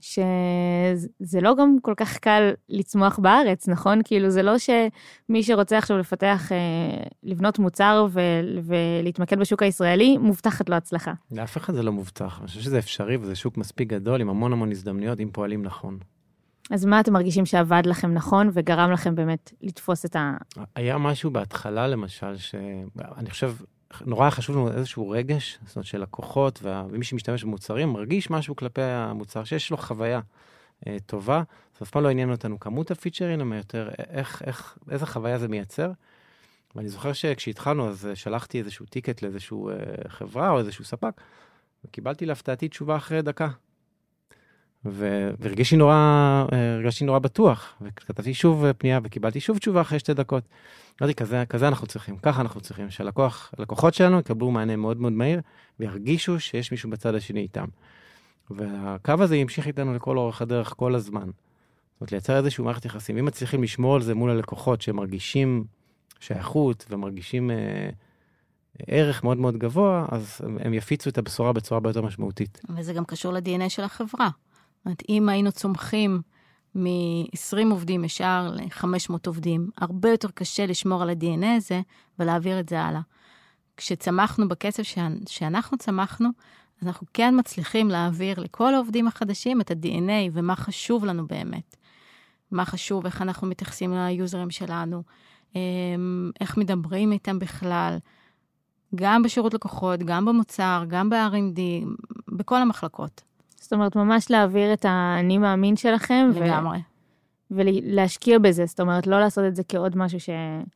[0.00, 4.00] שזה לא גם כל כך קל לצמוח בארץ, נכון?
[4.04, 6.56] כאילו, זה לא שמי שרוצה עכשיו לפתח, אה,
[7.22, 8.20] לבנות מוצר ו-
[8.62, 11.12] ולהתמקד בשוק הישראלי, מובטחת לו הצלחה.
[11.32, 12.38] לאף אחד זה לא מובטח.
[12.40, 15.98] אני חושב שזה אפשרי וזה שוק מספיק גדול עם המון המון הזדמנויות, אם פועלים נכון.
[16.70, 20.36] אז מה אתם מרגישים שעבד לכם נכון וגרם לכם באמת לתפוס את ה...
[20.76, 23.52] היה משהו בהתחלה, למשל, שאני חושב,
[24.06, 28.56] נורא חשוב לנו איזשהו רגש, זאת אומרת, של לקוחות, וה- ומי שמשתמש במוצרים מרגיש משהו
[28.56, 30.20] כלפי המוצר, שיש לו חוויה
[30.86, 31.42] אה, טובה.
[31.76, 35.48] אז אף פעם לא עניין אותנו כמות הפיצ'רים, אלא יותר איך, איך, איזה חוויה זה
[35.48, 35.90] מייצר.
[36.76, 39.74] ואני זוכר שכשהתחלנו, אז אה, שלחתי איזשהו טיקט לאיזשהו אה,
[40.08, 41.20] חברה או איזשהו ספק,
[41.84, 43.48] וקיבלתי להפתעתי תשובה אחרי דקה.
[44.84, 45.94] והרגשתי נורא,
[46.52, 50.44] אה, הרגשתי נורא בטוח, וכתבתי שוב אה, פנייה וקיבלתי שוב תשובה אחרי שתי דקות.
[51.02, 55.12] אמרתי, כזה, כזה אנחנו צריכים, ככה אנחנו צריכים, שהלקוח, הלקוחות שלנו יקבלו מענה מאוד מאוד
[55.12, 55.40] מהיר,
[55.80, 57.64] וירגישו שיש מישהו בצד השני איתם.
[58.50, 61.26] והקו הזה ימשיך איתנו לכל אורך הדרך כל הזמן.
[61.26, 63.18] זאת אומרת, לייצר איזושהי מערכת יחסים.
[63.18, 65.64] אם מצליחים לשמור על זה מול הלקוחות שמרגישים
[66.20, 67.90] שייכות ומרגישים אה,
[68.86, 72.60] ערך מאוד מאוד גבוה, אז הם יפיצו את הבשורה בצורה הרבה יותר משמעותית.
[72.76, 74.28] וזה גם קשור ל-DNA של החברה.
[74.88, 76.22] אומרת, אם היינו צומחים
[76.74, 81.80] מ-20 עובדים ישר ל-500 עובדים, הרבה יותר קשה לשמור על ה-DNA הזה
[82.18, 83.00] ולהעביר את זה הלאה.
[83.76, 86.28] כשצמחנו בקצב שאנ- שאנחנו צמחנו,
[86.82, 91.76] אז אנחנו כן מצליחים להעביר לכל העובדים החדשים את ה-DNA ומה חשוב לנו באמת.
[92.50, 95.02] מה חשוב, איך אנחנו מתייחסים ליוזרים שלנו,
[95.54, 97.98] אמ, איך מדברים איתם בכלל,
[98.94, 101.60] גם בשירות לקוחות, גם במוצר, גם ב-R&D,
[102.28, 103.27] בכל המחלקות.
[103.60, 106.78] זאת אומרת, ממש להעביר את האני מאמין שלכם, ו- לגמרי.
[107.50, 110.68] ולהשקיע בזה, זאת אומרת, לא לעשות את זה כעוד משהו שהעובדים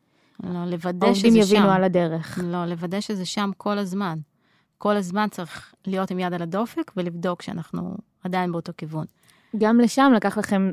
[0.45, 1.71] לא, לוודא שזה יבינו שם.
[1.71, 2.39] על הדרך.
[2.43, 4.19] לא, לוודא שזה שם כל הזמן.
[4.79, 9.05] כל הזמן צריך להיות עם יד על הדופק ולבדוק שאנחנו עדיין באותו כיוון.
[9.59, 10.71] גם לשם לקח לכם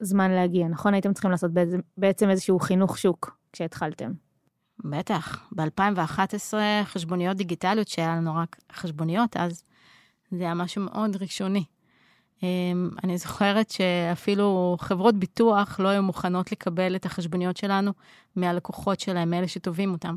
[0.00, 0.94] זמן להגיע, נכון?
[0.94, 4.12] הייתם צריכים לעשות בעצם, בעצם איזשהו חינוך שוק כשהתחלתם.
[4.84, 9.64] בטח, ב-2011 חשבוניות דיגיטליות, שהיה לנו רק חשבוניות, אז
[10.38, 11.64] זה היה משהו מאוד ראשוני.
[12.42, 17.92] אמ, אני זוכרת שאפילו חברות ביטוח לא היו מוכנות לקבל את החשבוניות שלנו
[18.36, 20.16] מהלקוחות שלהם, מאלה שטובים אותם.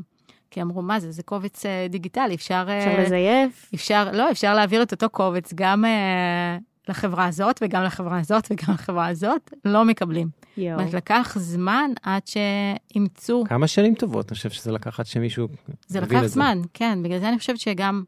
[0.50, 2.66] כי אמרו, מה זה, זה קובץ אה, דיגיטלי, אפשר...
[2.78, 3.70] אפשר אה, לזייף?
[3.74, 8.74] אפשר, לא, אפשר להעביר את אותו קובץ גם אה, לחברה הזאת וגם לחברה הזאת וגם
[8.74, 10.28] לחברה הזאת, לא מקבלים.
[10.28, 10.78] זאת יואו.
[10.78, 15.48] אומרת, לקח זמן עד שאימצו, כמה שנים טובות, אני חושב שזה לקח עד שמישהו
[15.86, 18.02] זה לקח זמן, כן, בגלל זה אני חושבת שגם,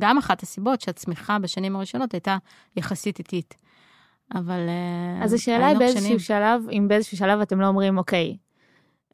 [0.00, 2.36] גם אחת הסיבות שהצמיחה בשנים הראשונות הייתה
[2.76, 3.54] יחסית איטית.
[4.34, 4.68] אבל...
[4.68, 8.36] אה, אז השאלה היא באיזשהו שנים- שלב, אם באיזשהו שלב אתם לא אומרים, אוקיי,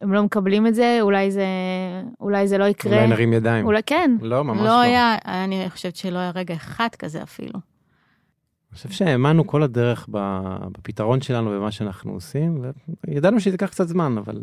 [0.01, 1.47] הם לא מקבלים את זה, אולי זה,
[2.21, 2.97] אולי זה לא יקרה.
[2.97, 3.67] אולי נרים ידיים.
[3.67, 4.17] אולי כן.
[4.23, 4.81] לא, ממש לא לא.
[4.81, 7.53] היה, אני חושבת שלא היה רגע אחד כזה אפילו.
[7.53, 10.09] אני חושב שהאמנו כל הדרך
[10.73, 12.65] בפתרון שלנו ובמה שאנחנו עושים,
[13.07, 14.41] וידענו שזה ייקח קצת זמן, אבל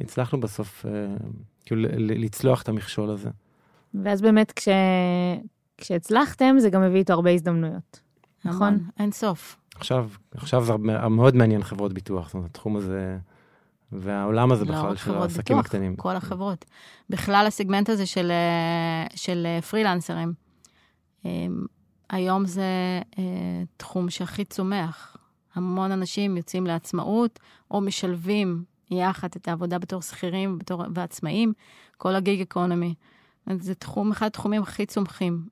[0.00, 0.90] הצלחנו בסוף אה,
[1.66, 3.30] כאילו לצלוח את המכשול הזה.
[3.94, 4.68] ואז באמת כש...
[5.80, 8.00] כשהצלחתם, זה גם הביא איתו הרבה הזדמנויות.
[8.44, 8.78] נכון.
[8.98, 9.56] אין סוף.
[9.74, 13.18] עכשיו, עכשיו זה הרבה- מאוד מעניין חברות ביטוח, זאת אומרת, התחום הזה
[13.92, 15.96] והעולם הזה לא בכלל של העסקים ביטוח, הקטנים.
[15.96, 16.64] כל החברות.
[17.10, 20.32] בכלל הסגמנט הזה של, אה, של אה, פרילנסרים,
[21.26, 21.30] אה,
[22.10, 22.62] היום זה
[23.18, 23.22] אה,
[23.76, 25.16] תחום שהכי צומח.
[25.54, 27.40] המון אנשים יוצאים לעצמאות,
[27.70, 31.52] או משלבים יחד את העבודה בתור שכירים בתור, ועצמאים,
[31.96, 32.94] כל הגיג אקונומי.
[33.60, 35.48] זה תחום, אחד התחומים הכי צומחים,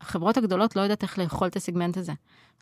[0.00, 2.12] והחברות הגדולות לא יודעת איך לאכול את הסגמנט הזה.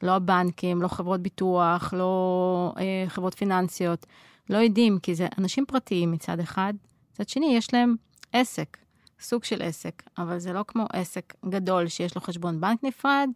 [0.02, 4.06] לא הבנקים, לא חברות ביטוח, לא אה, חברות פיננסיות.
[4.50, 6.74] לא יודעים, כי זה אנשים פרטיים מצד אחד,
[7.12, 7.94] מצד שני יש להם
[8.32, 8.78] עסק,
[9.20, 13.28] סוג של עסק, אבל זה לא כמו עסק גדול שיש לו חשבון בנק נפרד,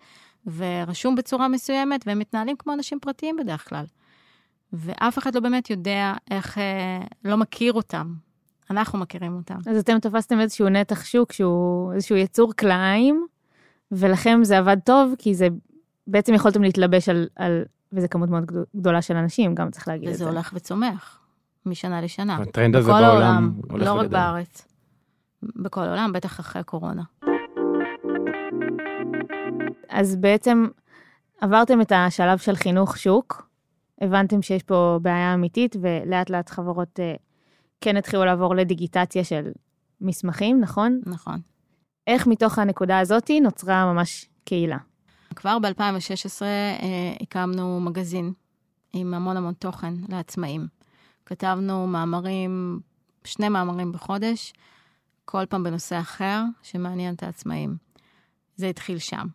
[0.57, 3.85] ורשום בצורה מסוימת, והם מתנהלים כמו אנשים פרטיים בדרך כלל.
[4.73, 8.15] ואף אחד לא באמת יודע איך, אה, לא מכיר אותם.
[8.71, 9.59] אנחנו מכירים אותם.
[9.67, 13.27] אז אתם תפסתם איזשהו נתח שוק שהוא איזשהו יצור כלאיים,
[13.93, 15.49] ולכם זה עבד טוב, כי זה,
[16.07, 18.45] בעצם יכולתם להתלבש על, על וזה כמות מאוד
[18.77, 20.25] גדולה של אנשים, גם צריך להגיד את זה.
[20.25, 21.21] וזה הולך וצומח,
[21.67, 22.37] משנה לשנה.
[22.37, 24.13] הטרנד הזה בכל בעולם העולם, הולך לא רק וגדל.
[24.13, 24.69] בארץ.
[25.43, 27.03] בכל העולם, בטח אחרי הקורונה.
[29.89, 30.67] אז בעצם
[31.41, 33.49] עברתם את השלב של חינוך שוק,
[34.01, 37.15] הבנתם שיש פה בעיה אמיתית, ולאט לאט חברות אה,
[37.81, 39.51] כן התחילו לעבור לדיגיטציה של
[40.01, 41.01] מסמכים, נכון?
[41.07, 41.41] נכון.
[42.07, 44.79] איך מתוך הנקודה הזאת נוצרה ממש קהילה?
[45.37, 48.33] כבר ב-2016 אה, הקמנו מגזין
[48.93, 50.67] עם המון המון תוכן לעצמאים.
[51.27, 52.81] כתבנו מאמרים,
[53.25, 54.53] שני מאמרים בחודש,
[55.25, 57.77] כל פעם בנושא אחר שמעניין את העצמאים.
[58.57, 59.27] זה התחיל שם.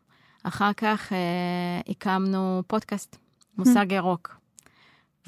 [0.43, 3.17] אחר כך אה, הקמנו פודקאסט,
[3.57, 4.35] מושג ירוק,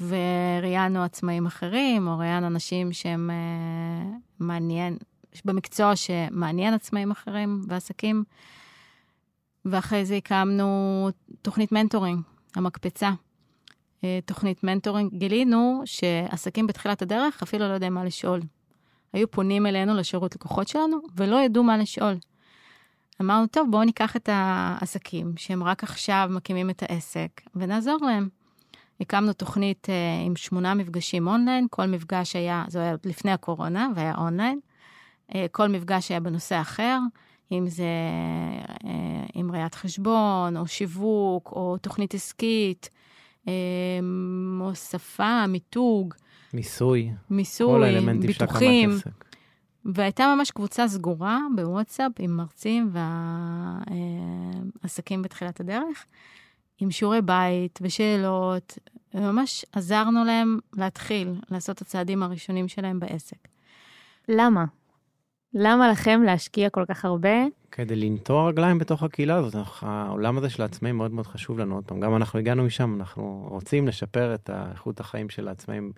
[0.00, 4.96] וראיינו עצמאים אחרים, או ראיינו אנשים שהם אה, מעניין,
[5.44, 8.24] במקצוע שמעניין עצמאים אחרים ועסקים.
[9.64, 11.08] ואחרי זה הקמנו
[11.42, 12.20] תוכנית מנטורינג,
[12.56, 13.10] המקפצה.
[14.04, 18.40] אה, תוכנית מנטורינג, גילינו שעסקים בתחילת הדרך אפילו לא יודעים מה לשאול.
[19.12, 22.14] היו פונים אלינו לשירות לקוחות שלנו ולא ידעו מה לשאול.
[23.20, 28.28] אמרנו, טוב, בואו ניקח את העסקים שהם רק עכשיו מקימים את העסק ונעזור להם.
[29.00, 33.88] הקמנו תוכנית אה, עם שמונה מפגשים אונליין, כל מפגש היה, זה היה עוד לפני הקורונה
[33.94, 34.60] והיה אונליין,
[35.34, 36.98] אה, כל מפגש היה בנושא אחר,
[37.52, 37.84] אם זה
[38.84, 42.90] אה, עם ראיית חשבון, או שיווק, או תוכנית עסקית,
[43.48, 43.52] אה,
[44.60, 46.14] או שפה, מיתוג,
[46.54, 48.90] מיסוי, מיסוי, ביטוחים.
[49.84, 52.90] והייתה ממש קבוצה סגורה בוואטסאפ עם מרצים
[54.82, 56.06] ועסקים בתחילת הדרך,
[56.78, 58.78] עם שיעורי בית ושאלות,
[59.14, 63.48] וממש עזרנו להם להתחיל לעשות את הצעדים הראשונים שלהם בעסק.
[64.28, 64.64] למה?
[65.54, 67.44] למה לכם להשקיע כל כך הרבה?
[67.72, 71.74] כדי לנטוע רגליים בתוך הקהילה הזאת, העולם הזה של העצמאים מאוד מאוד חשוב לנו.
[71.74, 75.92] עוד פעם, גם אנחנו הגענו משם, אנחנו רוצים לשפר את איכות החיים של העצמאים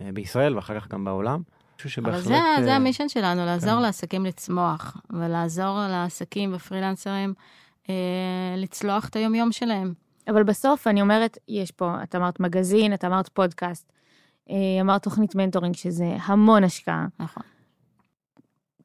[0.00, 1.42] אה, בישראל ואחר כך גם בעולם.
[1.76, 2.20] משהו שבהחלט...
[2.20, 3.82] אבל זה, אה, זה המישן שלנו, לעזור כן.
[3.82, 7.34] לעסקים לצמוח, ולעזור לעסקים ופרילנסרים
[7.90, 7.94] אה,
[8.56, 9.94] לצלוח את היומיום שלהם.
[10.30, 13.92] אבל בסוף אני אומרת, יש פה, את אמרת מגזין, את אמרת פודקאסט,
[14.50, 17.06] אה, אמרת תוכנית מנטורינג, שזה המון השקעה.
[17.20, 17.42] נכון.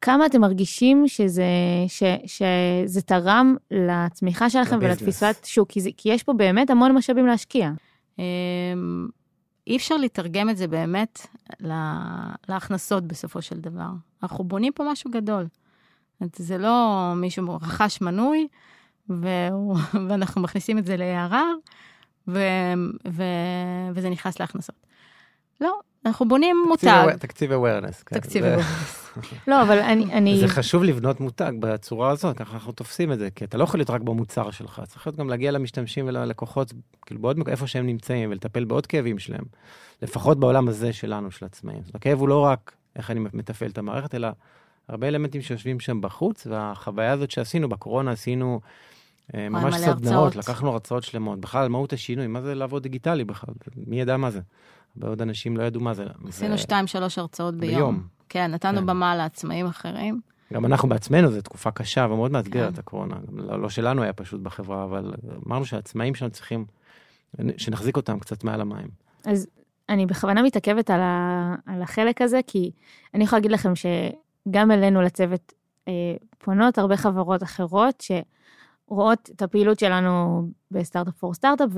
[0.02, 1.46] כמה אתם מרגישים שזה,
[1.88, 5.02] ש, שזה תרם לצמיחה שלכם לביזנס.
[5.02, 5.70] ולתפיסת שוק?
[5.72, 7.72] כי, זה, כי יש פה באמת המון משאבים להשקיע.
[8.20, 9.08] אמ,
[9.68, 11.28] אי אפשר לתרגם את זה באמת
[11.60, 13.90] לה- להכנסות בסופו של דבר.
[14.24, 15.44] אנחנו בונים פה משהו גדול.
[15.44, 18.48] זאת אומרת, זה לא מישהו רכש מנוי,
[19.10, 19.78] והוא,
[20.10, 21.36] ואנחנו מכניסים את זה ל-ARR,
[22.28, 22.40] ו,
[23.12, 23.24] ו,
[23.94, 24.76] וזה נכנס להכנסות.
[25.62, 25.74] לא,
[26.06, 27.16] אנחנו בונים מותג.
[27.20, 28.04] תקציב awareness.
[28.06, 28.20] כן.
[28.20, 28.56] תקציב זה-
[29.48, 30.14] לא, אבל אני...
[30.14, 33.64] אני זה חשוב לבנות מותג בצורה הזאת, ככה אנחנו תופסים את זה, כי אתה לא
[33.64, 36.74] יכול להיות רק במוצר שלך, צריך להיות גם להגיע למשתמשים וללקוחות,
[37.06, 39.44] כאילו בעוד איפה שהם נמצאים, ולטפל בעוד כאבים שלהם,
[40.02, 41.82] לפחות בעולם הזה שלנו, של עצמאים.
[41.94, 44.28] הכאב הוא לא רק איך אני מתפעל את המערכת, אלא
[44.88, 48.62] הרבה אלמנטים שיושבים שם בחוץ, והחוויה הזאת שעשינו, בקורונה עשינו
[49.34, 50.36] ממש מלא סדנאות.
[50.36, 53.54] לקחנו הרצאות שלמות, בכלל מהות השינוי, מה זה לעבוד דיגיטלי בכלל,
[53.88, 54.40] מי ידע מה זה?
[54.96, 56.06] הרבה עוד אנשים לא ידעו מה זה.
[56.28, 57.76] עשינו ו- שתיים, שלוש הרצאות ביום.
[57.76, 58.04] ביום.
[58.30, 58.86] כן, נתנו כן.
[58.86, 60.22] במה לעצמאים אחרים.
[60.54, 62.80] גם אנחנו בעצמנו, זו תקופה קשה ומאוד מאתגרת, כן.
[62.80, 63.16] הקורונה.
[63.34, 65.14] לא, לא שלנו היה פשוט בחברה, אבל
[65.48, 66.66] אמרנו שהעצמאים שלנו צריכים,
[67.58, 68.88] שנחזיק אותם קצת מעל המים.
[69.26, 69.48] אז
[69.90, 72.72] אני בכוונה מתעכבת על, ה, על החלק הזה, כי
[73.14, 75.54] אני יכולה להגיד לכם שגם אלינו לצוות
[75.88, 75.94] אה,
[76.38, 78.02] פונות הרבה חברות אחרות
[78.90, 81.70] שרואות את הפעילות שלנו ב Startup for Startup,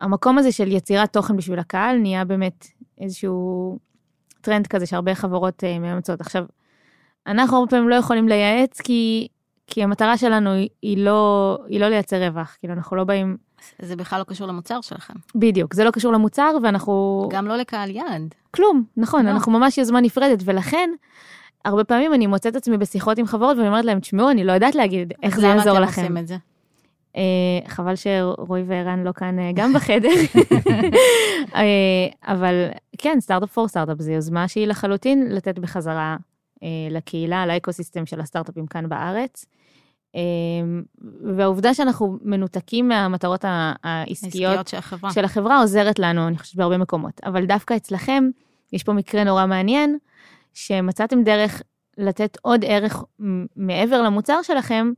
[0.00, 2.66] והמקום הזה של יצירת תוכן בשביל הקהל נהיה באמת
[3.00, 3.78] איזשהו
[4.40, 6.20] טרנד כזה שהרבה חברות אה, מאמצות.
[6.20, 6.44] עכשיו,
[7.26, 9.28] אנחנו הרבה פעמים לא יכולים לייעץ, כי,
[9.66, 13.36] כי המטרה שלנו היא, היא, לא, היא לא לייצר רווח, כאילו אנחנו לא באים,
[13.78, 15.14] זה בכלל לא קשור למוצר שלכם.
[15.34, 17.28] בדיוק, זה לא קשור למוצר, ואנחנו...
[17.32, 18.34] גם לא לקהל יעד.
[18.50, 19.30] כלום, נכון, לא.
[19.30, 20.90] אנחנו ממש יוזמה נפרדת, ולכן,
[21.68, 24.74] הרבה פעמים אני מוצאת עצמי בשיחות עם חברות ואני אומרת להם, תשמעו, אני לא יודעת
[24.74, 26.02] להגיד איך זה למה יעזור אתם לכם.
[26.02, 26.36] עושים את זה?
[27.16, 30.08] אה, חבל שרועי וערן לא כאן אה, גם בחדר.
[31.54, 36.16] אה, אבל כן, סטארט-אפ פור סטארט-אפ זו יוזמה שהיא לחלוטין לתת בחזרה
[36.90, 39.44] לקהילה, לאקוסיסטם של הסטארט-אפים כאן בארץ.
[41.36, 45.12] והעובדה שאנחנו מנותקים מהמטרות העסקיות עסקיות של החברה.
[45.12, 47.20] של החברה עוזרת לנו, אני חושבת, בהרבה מקומות.
[47.24, 48.30] אבל דווקא אצלכם,
[48.72, 49.98] יש פה מקרה נורא מעניין,
[50.58, 51.62] שמצאתם דרך
[51.98, 53.04] לתת עוד ערך
[53.56, 54.92] מעבר למוצר שלכם,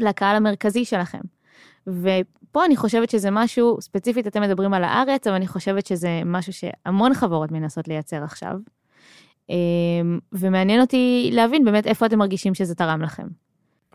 [0.00, 1.20] לקהל המרכזי שלכם.
[1.86, 6.52] ופה אני חושבת שזה משהו, ספציפית אתם מדברים על הארץ, אבל אני חושבת שזה משהו
[6.52, 8.56] שהמון חברות מנסות לייצר עכשיו.
[9.50, 13.26] אמ, ומעניין אותי להבין באמת איפה אתם מרגישים שזה תרם לכם.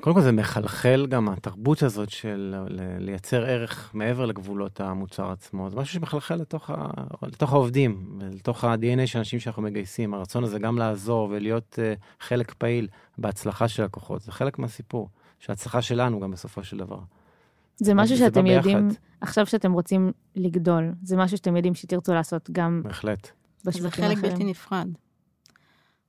[0.01, 2.55] קודם כל זה מחלחל גם התרבות הזאת של
[2.99, 5.69] לייצר ערך מעבר לגבולות המוצר עצמו.
[5.69, 6.87] זה משהו שמחלחל לתוך, ה,
[7.21, 10.13] לתוך העובדים, לתוך ה-DNA של אנשים שאנחנו מגייסים.
[10.13, 12.87] הרצון הזה גם לעזור ולהיות uh, חלק פעיל
[13.17, 15.09] בהצלחה של לקוחות, זה חלק מהסיפור,
[15.39, 16.99] שההצלחה שלנו גם בסופו של דבר.
[17.75, 19.01] זה משהו שאתם יודעים, ביחד.
[19.21, 23.31] עכשיו שאתם רוצים לגדול, זה משהו שאתם יודעים שתרצו לעשות גם בהחלט.
[23.61, 24.21] זה חלק האחרים.
[24.21, 24.87] בלתי נפרד.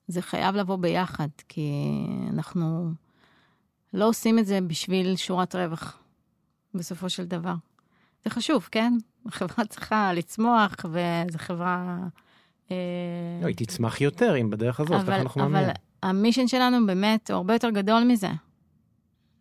[0.09, 1.71] זה חייב לבוא ביחד, כי
[2.33, 2.93] אנחנו
[3.95, 5.99] לא עושים את זה בשביל שורת רווח,
[6.75, 7.55] בסופו של דבר.
[8.25, 8.93] זה חשוב, כן?
[9.27, 11.99] החברה צריכה לצמוח, וזו חברה...
[12.71, 12.77] אה,
[13.43, 15.75] לא, היא תצמח יותר אם בדרך הזאת, ככה אבל, אנחנו אבל מאמינים.
[16.03, 18.31] המישן שלנו באמת הוא הרבה יותר גדול מזה.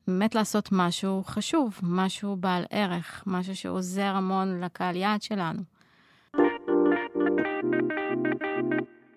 [0.08, 5.62] באמת לעשות משהו חשוב, משהו בעל ערך, משהו שעוזר המון לקהל יעד שלנו.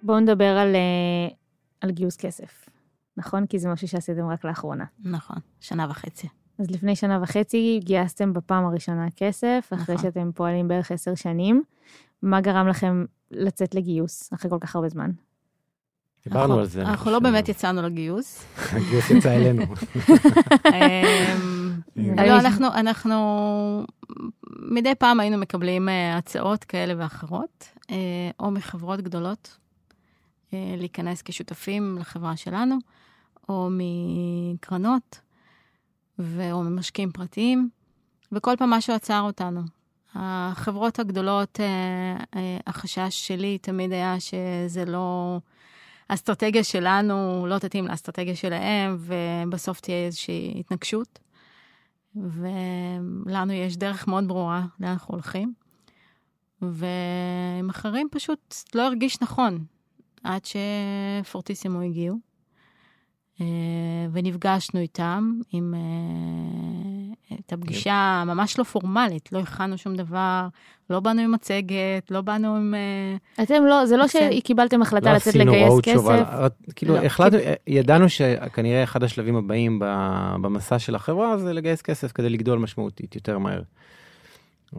[0.03, 1.35] בואו נדבר על, אה,
[1.81, 2.68] על גיוס כסף,
[3.16, 3.46] נכון?
[3.46, 4.85] כי זה משהו שעשיתם רק לאחרונה.
[5.05, 6.29] נכון, שנה וחצי.
[6.59, 10.07] אז לפני שנה וחצי גייסתם בפעם הראשונה כסף, אחרי נכון.
[10.07, 11.62] שאתם פועלים בערך עשר שנים.
[12.22, 15.11] מה גרם לכם לצאת לגיוס אחרי כל כך הרבה זמן?
[16.24, 16.83] דיברנו על זה.
[16.83, 17.18] אנחנו לא.
[17.18, 18.44] באמת יצאנו לגיוס.
[18.72, 19.62] הגיוס יצא אלינו.
[20.66, 21.72] אמ,
[22.29, 23.16] לא, אנחנו, אנחנו
[24.70, 27.96] מדי פעם היינו מקבלים אה, הצעות כאלה ואחרות, אה,
[28.40, 29.57] או מחברות גדולות,
[30.52, 32.76] להיכנס כשותפים לחברה שלנו,
[33.48, 35.20] או מקרנות,
[36.18, 37.68] ו- או ממשקיעים פרטיים,
[38.33, 39.61] וכל פעם משהו עצר אותנו.
[40.14, 45.38] החברות הגדולות, אה, אה, החשש שלי תמיד היה שזה לא...
[46.09, 51.18] האסטרטגיה שלנו לא תתאים לאסטרטגיה שלהם, ובסוף תהיה איזושהי התנגשות.
[52.16, 55.54] ולנו יש דרך מאוד ברורה לאן אנחנו הולכים.
[56.62, 59.64] ועם אחרים פשוט לא הרגיש נכון,
[60.24, 60.40] עד
[61.24, 62.16] שפורטיסימו הגיעו.
[63.40, 63.46] אה,
[64.12, 70.46] ונפגשנו איתם, עם אה, את הפגישה ממש לא פורמלית, לא הכנו שום דבר,
[70.90, 72.74] לא באנו עם מצגת, לא באנו עם...
[72.74, 74.04] אה, אתם לא, זה לא.
[74.08, 75.96] שקיבלתם החלטה לא לצאת לגייס כסף.
[75.96, 77.00] אבל- כאילו, לא.
[77.00, 82.58] החלטנו, ידענו שכנראה אחד השלבים הבאים ב- במסע של החברה זה לגייס כסף כדי לגדול
[82.58, 83.62] משמעותית יותר מהר.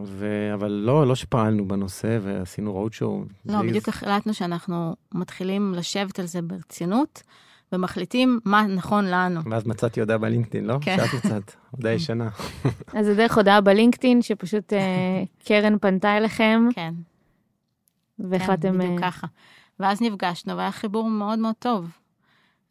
[0.04, 0.50] ו...
[0.54, 3.24] אבל לא, לא שפעלנו בנושא ועשינו רוד שואו.
[3.46, 7.22] לא, בדיוק החלטנו שאנחנו מתחילים לשבת על זה ברצינות,
[7.72, 9.40] ומחליטים מה נכון לנו.
[9.50, 10.78] ואז מצאתי הודעה בלינקדאין, לא?
[10.80, 10.96] כן.
[10.96, 12.28] שאת מצאת, הודעה ישנה.
[12.94, 16.94] אז זה דרך הודעה בלינקדאין, שפשוט אה, קרן פנתה אליכם, כן,
[18.18, 18.72] והחלטתם...
[18.72, 19.26] כן, בדיוק אה, ככה.
[19.80, 21.88] ואז נפגשנו, והיה חיבור מאוד מאוד טוב.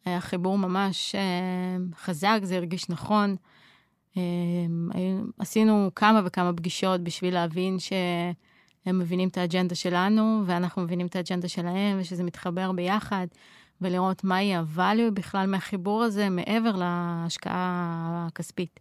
[0.04, 3.36] היה חיבור ממש אה, חזק, זה הרגיש נכון.
[4.94, 11.16] היו- עשינו כמה וכמה פגישות בשביל להבין שהם מבינים את האג'נדה שלנו, ואנחנו מבינים את
[11.16, 13.26] האג'נדה שלהם, ושזה מתחבר ביחד,
[13.80, 18.80] ולראות מהי ה-value בכלל מהחיבור הזה, מעבר להשקעה הכספית.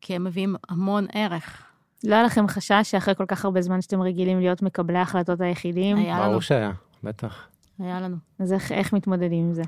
[0.00, 1.62] כי הם מביאים המון ערך.
[2.04, 5.96] לא היה לכם חשש שאחרי כל כך הרבה זמן שאתם רגילים להיות מקבלי ההחלטות היחידים,
[5.96, 6.72] היה לנו, ברור שהיה,
[7.04, 7.46] בטח.
[7.78, 8.16] היה לנו.
[8.38, 9.62] אז איך, איך מתמודדים עם זה?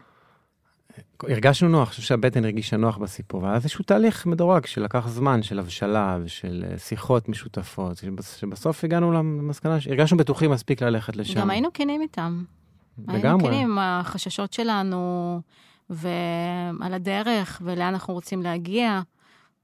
[1.23, 5.59] הרגשנו נוח, אני חושב שהבטן הרגישה נוח בסיפור, והיה איזשהו תהליך מדורג שלקח זמן, של
[5.59, 11.41] הבשלה ושל אה, שיחות משותפות, שבס- שבסוף הגענו למסקנה שהרגשנו בטוחים מספיק ללכת לשם.
[11.41, 12.45] גם היינו כנים איתם.
[13.09, 13.49] היינו לגמרי.
[13.49, 15.41] כנים עם החששות שלנו,
[15.91, 19.01] ועל הדרך, ולאן אנחנו רוצים להגיע,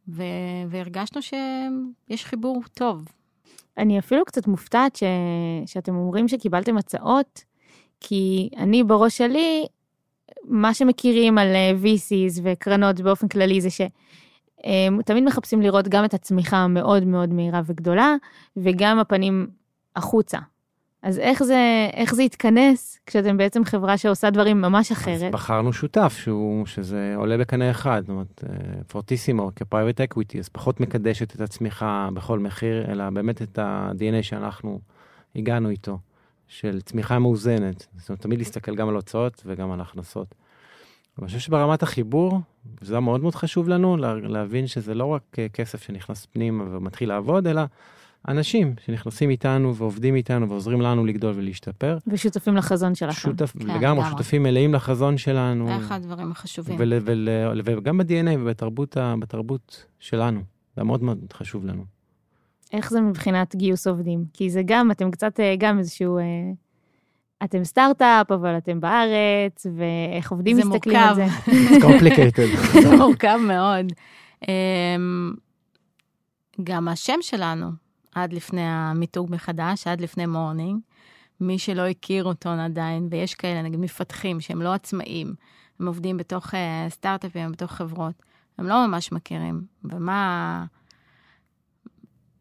[0.09, 0.23] ו...
[0.69, 3.05] והרגשנו שיש חיבור טוב.
[3.79, 5.03] אני אפילו קצת מופתעת ש...
[5.67, 7.45] שאתם אומרים שקיבלתם הצעות,
[8.01, 9.67] כי אני בראש שלי,
[10.49, 16.15] מה שמכירים על אה, VCs וקרנות באופן כללי זה שהם תמיד מחפשים לראות גם את
[16.15, 18.15] הצמיחה המאוד מאוד מהירה וגדולה,
[18.57, 19.47] וגם הפנים
[19.97, 20.39] החוצה.
[21.03, 25.33] אז איך זה, איך זה יתכנס כשאתם בעצם חברה שעושה דברים ממש אז אחרת?
[25.33, 28.45] בחרנו שותף שהוא, שזה עולה בקנה אחד, זאת אומרת,
[28.89, 34.23] פורטיסימו כ private equity, אז פחות מקדשת את הצמיחה בכל מחיר, אלא באמת את ה-DNA
[34.23, 34.81] שאנחנו
[35.37, 35.99] הגענו איתו,
[36.49, 37.87] של צמיחה מאוזנת.
[37.99, 40.35] זאת אומרת, תמיד להסתכל גם על הוצאות וגם על הכנסות.
[41.19, 42.41] אני חושב שברמת החיבור,
[42.83, 46.65] וזה היה מאוד מאוד חשוב לנו, לה- להבין שזה לא רק אה, כסף שנכנס פנימה
[46.77, 47.63] ומתחיל לעבוד, אלא
[48.29, 51.99] אנשים שנכנסים איתנו ועובדים איתנו ועוזרים לנו לגדול ולהשתפר.
[52.07, 53.13] ושותפים לחזון שלכם.
[53.21, 54.05] שותף, כן, לגמרי.
[54.11, 55.67] שותפים מלאים לחזון שלנו.
[55.67, 56.77] זה אחד הדברים החשובים.
[56.79, 57.29] ול, ול,
[57.65, 60.40] וגם ב-DNA ובתרבות ה- בתרבות שלנו.
[60.77, 61.85] זה מאוד מאוד חשוב לנו.
[62.73, 64.25] איך זה מבחינת גיוס עובדים?
[64.33, 66.19] כי זה גם, אתם קצת אה, גם איזשהו...
[66.19, 66.25] אה,
[67.44, 71.31] אתם סטארט-אפ, אבל אתם בארץ, ואיך עובדים זה מסתכלים על מורכב.
[71.44, 71.50] זה.
[71.50, 72.73] It's complicated.
[72.83, 73.87] זה מורכב מאוד.
[74.48, 75.33] אמ,
[76.64, 77.66] גם השם שלנו,
[78.14, 80.81] עד לפני המיתוג מחדש, עד לפני מורנינג,
[81.40, 85.35] מי שלא הכיר אותו עדיין, ויש כאלה, נגיד מפתחים שהם לא עצמאים,
[85.81, 88.23] הם עובדים בתוך אה, סטארט-אפים, בתוך חברות,
[88.58, 89.62] הם לא ממש מכירים.
[89.85, 90.64] ומה...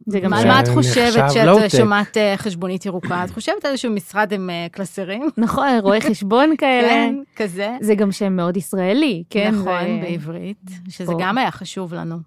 [0.07, 0.37] זה גם...
[0.39, 1.71] זה מה את חושבת שאת.
[1.77, 3.23] שומעת אה, חשבונית ירוקה?
[3.23, 5.29] את חושבת על איזשהו משרד עם אה, קלסרים?
[5.37, 6.87] נכון, רואי חשבון כאלה.
[6.89, 7.77] כן, כזה.
[7.81, 9.55] זה גם שם מאוד ישראלי, כן?
[9.55, 11.13] נכון, בעברית, שזה.
[11.19, 12.17] גם היה חשוב לנו.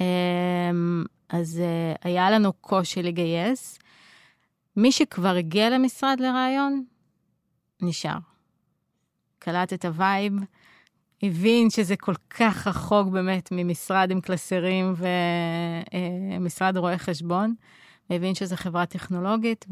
[0.00, 0.04] אמ,
[1.28, 3.78] אז אה, היה לנו קושי לגייס.
[4.76, 6.84] מי שכבר הגיע למשרד לרעיון,
[7.82, 8.18] נשאר.
[9.38, 10.32] קלט את ה vibe,
[11.22, 14.94] הבין שזה כל כך רחוק באמת ממשרד עם קלסרים
[16.38, 17.54] ומשרד רואי חשבון,
[18.10, 19.66] והבין שזו חברה טכנולוגית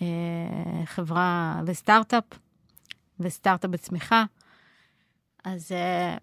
[0.00, 2.24] וחברה וסטארט-אפ,
[3.20, 4.24] וסטארט-אפ בצמיחה.
[5.44, 6.16] אז, אה,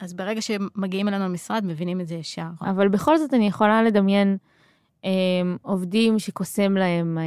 [0.00, 2.48] אז ברגע שמגיעים אלינו למשרד, מבינים את זה ישר.
[2.60, 4.36] אבל בכל זאת אני יכולה לדמיין
[5.04, 5.10] אה,
[5.62, 7.24] עובדים שקוסם להם אה,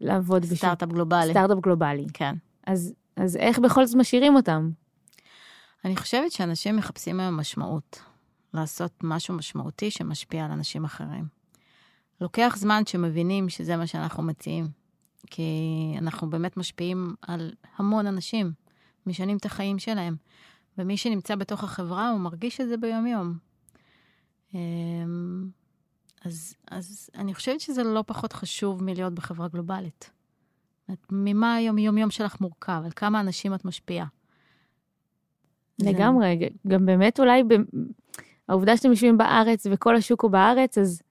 [0.00, 1.30] לעבוד סטארט-אפ גלובלי.
[1.30, 2.06] סטארט-אפ גלובלי.
[2.14, 2.34] כן.
[2.66, 4.70] אז, אז איך בכל זאת משאירים אותם?
[5.84, 8.02] אני חושבת שאנשים מחפשים היום משמעות,
[8.54, 11.24] לעשות משהו משמעותי שמשפיע על אנשים אחרים.
[12.20, 14.68] לוקח זמן שמבינים שזה מה שאנחנו מציעים,
[15.26, 15.42] כי
[15.98, 18.52] אנחנו באמת משפיעים על המון אנשים,
[19.06, 20.16] משנים את החיים שלהם,
[20.78, 23.38] ומי שנמצא בתוך החברה, הוא מרגיש את זה ביום-יום.
[24.54, 25.48] אמ,
[26.24, 30.10] אז, אז אני חושבת שזה לא פחות חשוב מלהיות בחברה גלובלית.
[31.10, 32.82] ממה היום-יום שלך מורכב?
[32.84, 34.06] על כמה אנשים את משפיעה?
[35.78, 37.54] זה- לגמרי, גם באמת אולי ב...
[38.48, 41.02] העובדה שאתם יושבים בארץ וכל השוק הוא בארץ, אז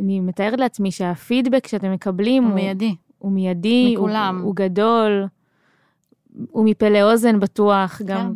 [0.00, 2.94] אני מתארת לעצמי שהפידבק שאתם מקבלים הוא הוא, מיידי.
[3.18, 4.40] הוא מיידי, הוא, מכולם.
[4.42, 5.26] הוא גדול,
[6.50, 8.34] הוא מפה לאוזן בטוח, גם...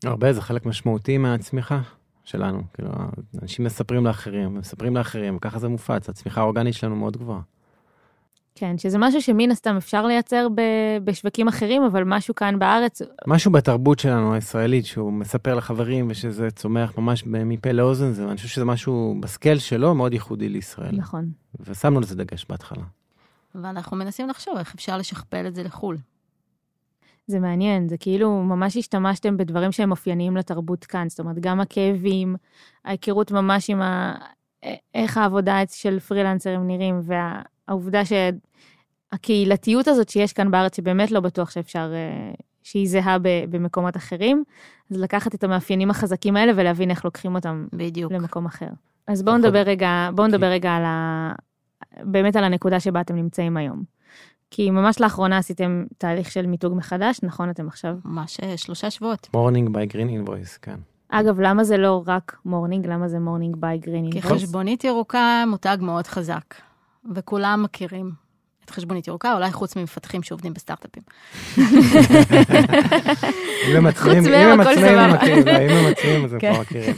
[0.00, 0.08] כן.
[0.08, 1.80] הרבה, זה חלק משמעותי מהצמיחה
[2.24, 2.62] שלנו.
[2.74, 2.90] כאילו,
[3.42, 6.08] אנשים מספרים לאחרים, מספרים לאחרים, וככה זה מופץ.
[6.08, 7.40] הצמיחה האורגנית שלנו מאוד גבוהה.
[8.54, 10.60] כן, שזה משהו שמן הסתם אפשר לייצר ב...
[11.04, 16.98] בשווקים אחרים, אבל משהו כאן בארץ, משהו בתרבות שלנו הישראלית, שהוא מספר לחברים ושזה צומח
[16.98, 20.96] ממש מפה לאוזן, זה, אני חושב שזה משהו בסקייל שלו מאוד ייחודי לישראל.
[20.96, 21.30] נכון.
[21.60, 22.82] ושמנו לזה דגש בהתחלה.
[23.54, 25.96] ואנחנו מנסים לחשוב איך אפשר לשכפל את זה לחו"ל.
[27.26, 32.36] זה מעניין, זה כאילו ממש השתמשתם בדברים שהם אופייניים לתרבות כאן, זאת אומרת, גם הכאבים,
[32.84, 34.14] ההיכרות ממש עם ה...
[34.94, 41.92] איך העבודה של פרילנסרים נראים, והעובדה שהקהילתיות הזאת שיש כאן בארץ, שבאמת לא בטוח שאפשר,
[41.94, 42.32] אה,
[42.62, 43.16] שהיא זהה
[43.50, 44.44] במקומות אחרים,
[44.90, 48.12] אז לקחת את המאפיינים החזקים האלה ולהבין איך לוקחים אותם בדיוק.
[48.12, 48.68] למקום אחר.
[49.06, 49.48] אז בואו נכון.
[49.48, 51.32] נדבר רגע, בואו נדבר רגע על ה...
[52.02, 53.82] באמת על הנקודה שבה אתם נמצאים היום.
[54.50, 57.50] כי ממש לאחרונה עשיתם תהליך של מיתוג מחדש, נכון?
[57.50, 57.96] אתם עכשיו...
[58.04, 59.28] ממש אה, שלושה שבועות.
[59.34, 60.76] morning by Green Invoice, כן.
[61.14, 62.86] אגב, למה זה לא רק מורנינג?
[62.86, 64.22] למה זה morning by Green כי?
[64.22, 66.54] חשבונית ירוקה מותג מאוד חזק,
[67.14, 68.10] וכולם מכירים
[68.64, 71.02] את חשבונית ירוקה, אולי חוץ ממפתחים שעובדים בסטארט-אפים.
[73.70, 75.16] אם הם עצמאים, אם מהם הם עצמאים, הם סבבה.
[75.16, 76.52] מכירים, אם הם עצמאים, אז הם כן.
[76.52, 76.94] כבר מכירים.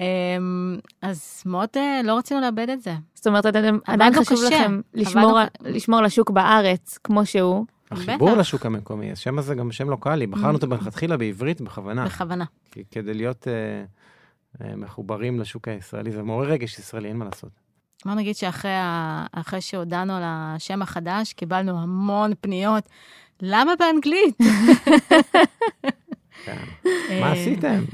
[0.00, 2.94] אמ, אז מאוד אה, לא רצינו לאבד את זה.
[3.14, 4.38] זאת אומרת, אתם עדיין חשוב.
[4.46, 7.64] לכם לשמור, לשמור לשוק בארץ כמו שהוא.
[7.90, 8.38] החיבור בטח.
[8.40, 12.44] לשוק המקומי, השם הזה גם שם לוקאלי, בחרנו אותו מלכתחילה בעברית בכוונה, בכוונה.
[12.70, 13.84] כי- כדי להיות אה,
[14.68, 17.50] אה, מחוברים לשוק הישראלי, זה מעורר רגש ישראלי, אין מה לעשות.
[18.04, 19.26] בוא נגיד שאחרי ה-
[19.60, 22.84] שהודענו על השם החדש, קיבלנו המון פניות.
[23.42, 24.36] למה באנגלית?
[26.44, 26.56] כן.
[27.10, 27.84] אה, מה עשיתם?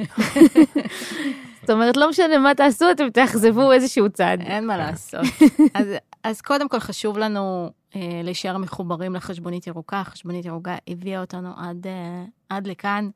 [1.62, 4.38] זאת אומרת, לא משנה מה תעשו, אתם תאכזבו איזשהו צד.
[4.40, 5.20] אין מה לעשות.
[5.74, 5.86] אז,
[6.24, 10.02] אז קודם כל חשוב לנו אה, להישאר מחוברים לחשבונית ירוקה.
[10.04, 13.10] חשבונית ירוקה הביאה אותנו עד, אה, עד לכאן.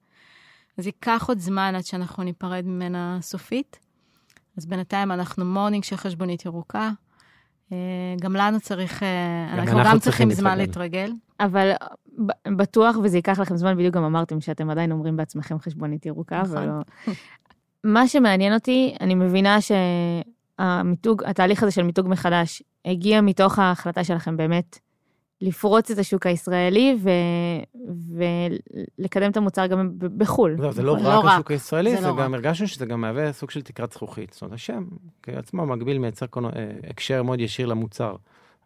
[0.78, 3.78] אז ייקח עוד זמן עד שאנחנו ניפרד ממנה סופית.
[4.57, 6.90] אז בינתיים אנחנו מורנינג של חשבונית ירוקה.
[7.72, 7.76] אה,
[8.20, 9.09] גם לנו צריך, אה,
[9.53, 10.99] גם אנחנו אנחנו גם צריכים צריכים זמן להתרגל.
[10.99, 11.12] להתרגל.
[11.40, 11.72] אבל
[12.57, 16.57] בטוח, וזה ייקח לכם זמן, בדיוק גם אמרתם שאתם עדיין אומרים בעצמכם חשבונית ירוקה, נכון.
[16.57, 16.82] אבל לא...
[17.87, 24.37] מה שמעניין אותי, אני מבינה שהמיתוג, התהליך הזה של מיתוג מחדש, הגיע מתוך ההחלטה שלכם
[24.37, 24.78] באמת
[25.41, 27.11] לפרוץ את השוק הישראלי ו...
[28.99, 30.57] ולקדם את המוצר גם בחו"ל.
[30.59, 31.32] לא, זה לא לא רק רק.
[31.32, 32.41] השוק הישראלי, זה זה לא גם רק.
[32.45, 34.32] הרגשנו שזה גם מהווה סוג של תקרת זכוכית.
[34.32, 34.84] זאת אומרת, השם
[35.22, 38.16] כעצמו מקביל מייצר קונו- אה, הקשר מאוד ישיר למוצר.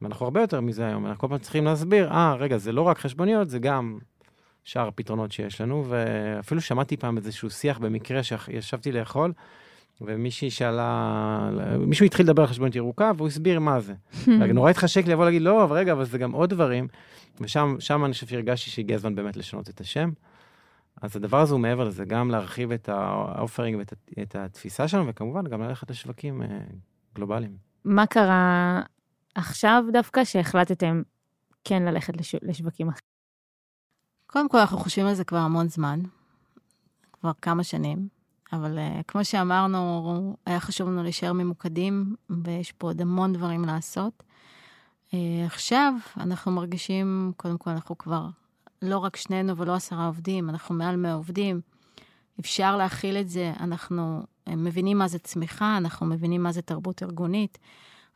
[0.02, 2.98] ואנחנו הרבה יותר מזה היום, אנחנו כל פעם צריכים להסביר, אה, רגע, זה לא רק
[2.98, 3.98] חשבוניות, זה גם
[4.64, 9.32] שאר הפתרונות שיש לנו, ואפילו שמעתי פעם איזשהו שיח במקרה שישבתי לאכול,
[10.00, 13.94] ומישהי שאלה, מישהו התחיל לדבר על חשבונית ירוקה, והוא הסביר מה זה.
[14.54, 16.88] נורא התחשק לי לבוא להגיד, לא, אבל רגע, אבל זה גם עוד דברים.
[17.40, 20.10] ושם שם אני חושב שהרגשתי שהגיע הזמן באמת לשנות את השם.
[21.02, 23.78] אז הדבר הזה הוא מעבר לזה, גם להרחיב את האופרינג
[24.16, 26.46] ואת התפיסה שלנו, וכמובן גם ללכת לשווקים אה,
[27.14, 27.56] גלובליים.
[27.84, 28.82] מה קרה
[29.34, 31.02] עכשיו דווקא שהחלטתם
[31.64, 32.34] כן ללכת לש...
[32.42, 33.09] לשווקים אחרים?
[34.32, 36.00] קודם כל, אנחנו חושבים על זה כבר המון זמן.
[37.12, 38.08] כבר כמה שנים,
[38.52, 44.22] אבל uh, כמו שאמרנו, היה חשוב לנו להישאר ממוקדים, ויש פה עוד המון דברים לעשות.
[45.10, 45.14] Uh,
[45.46, 48.26] עכשיו אנחנו מרגישים, קודם כל, אנחנו כבר
[48.82, 51.60] לא רק שנינו ולא עשרה עובדים, אנחנו מעל 100 עובדים.
[52.40, 57.02] אפשר להכיל את זה, אנחנו uh, מבינים מה זה צמיחה, אנחנו מבינים מה זה תרבות
[57.02, 57.58] ארגונית.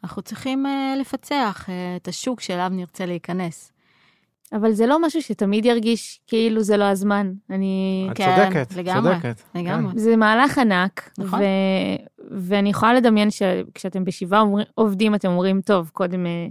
[0.05, 3.74] אנחנו צריכים uh, לפצח uh, את השוק שאליו נרצה להיכנס.
[4.53, 7.33] אבל זה לא משהו שתמיד ירגיש כאילו זה לא הזמן.
[7.51, 8.09] אני...
[8.13, 9.43] את כן, צודקת, לגמרי, צודקת.
[9.55, 9.93] לגמרי.
[9.93, 9.99] כן.
[9.99, 11.41] זה מהלך ענק, נכון.
[11.41, 11.45] ו...
[12.31, 14.45] ואני יכולה לדמיין שכשאתם בשבעה.
[14.75, 16.47] עובדים, אתם אומרים, טוב, קודם אה,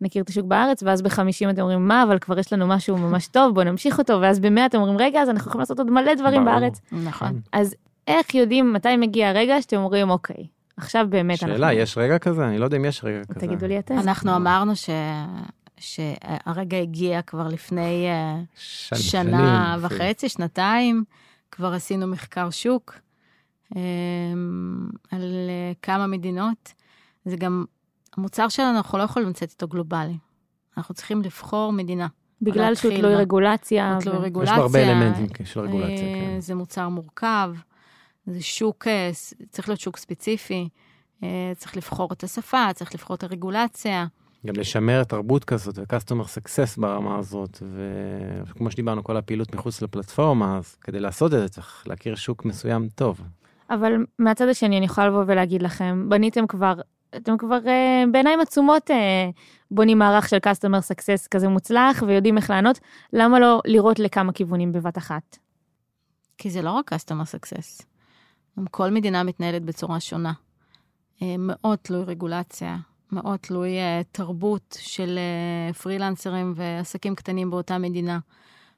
[0.00, 3.26] נכיר את השוק בארץ, ואז בחמישים אתם אומרים, מה, אבל כבר יש לנו משהו ממש
[3.26, 6.14] טוב, בואו נמשיך אותו, ואז במאה אתם אומרים, רגע, אז אנחנו יכולים לעשות עוד מלא
[6.14, 6.58] דברים ברור.
[6.60, 6.80] בארץ.
[6.92, 7.40] נכון.
[7.52, 7.74] אז
[8.06, 12.48] איך יודעים מתי מגיע הרגע שאתם אומרים, אוקיי, עכשיו באמת שאלה, יש רגע כזה?
[12.48, 13.40] אני לא יודע אם יש רגע כזה.
[13.40, 13.98] תגידו לי אתם.
[13.98, 14.90] אנחנו אמרנו ש...
[15.80, 21.04] שהרגע הגיע כבר לפני אה, שנה שנים, וחצי, שנתיים,
[21.50, 22.94] כבר עשינו מחקר שוק
[23.76, 23.82] אה,
[25.10, 26.72] על אה, כמה מדינות.
[27.24, 27.64] זה גם,
[28.16, 30.16] המוצר שלנו, אנחנו לא יכולים לצאת איתו גלובלי.
[30.76, 32.06] אנחנו צריכים לבחור מדינה.
[32.42, 33.20] בגלל שהוא תלוי בה.
[33.20, 33.92] רגולציה.
[33.94, 34.54] הוא תלוי ו- רגולציה.
[34.54, 36.40] יש בו הרבה אלמנטים של רגולציה, אה, כן.
[36.40, 37.52] זה מוצר מורכב,
[38.26, 38.86] זה שוק,
[39.50, 40.68] צריך להיות שוק ספציפי,
[41.56, 44.06] צריך לבחור את השפה, צריך לבחור את הרגולציה.
[44.46, 47.62] גם לשמר תרבות כזאת ו-customer success ברמה הזאת,
[48.46, 52.88] וכמו שדיברנו, כל הפעילות מחוץ לפלטפורמה, אז כדי לעשות את זה צריך להכיר שוק מסוים
[52.94, 53.20] טוב.
[53.70, 56.74] אבל מהצד השני, אני יכולה לבוא ולהגיד לכם, בניתם כבר,
[57.16, 59.30] אתם כבר אה, בעיניים עצומות אה,
[59.70, 62.78] בונים מערך של customer success כזה מוצלח, ויודעים איך לענות,
[63.12, 65.38] למה לא לראות לכמה כיוונים בבת אחת?
[66.38, 67.84] כי זה לא רק customer success.
[68.58, 70.32] גם כל מדינה מתנהלת בצורה שונה.
[71.22, 72.76] אה, מאוד תלוי רגולציה,
[73.12, 78.18] מאוד תלוי אה, תרבות של אה, פרילנסרים ועסקים קטנים באותה מדינה.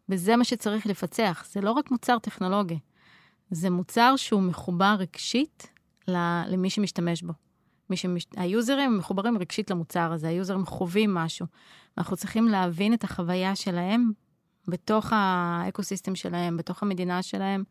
[0.08, 1.44] וזה מה שצריך לפצח.
[1.50, 2.78] זה לא רק מוצר טכנולוגי,
[3.50, 5.66] זה מוצר שהוא מחובר רגשית
[6.46, 7.32] למי שמשתמש בו.
[7.90, 8.26] מי שמש...
[8.36, 11.46] היוזרים מחוברים רגשית למוצר הזה, היוזרים חווים משהו.
[11.98, 14.10] אנחנו צריכים להבין את החוויה שלהם
[14.68, 17.64] בתוך האקוסיסטם שלהם, בתוך המדינה שלהם,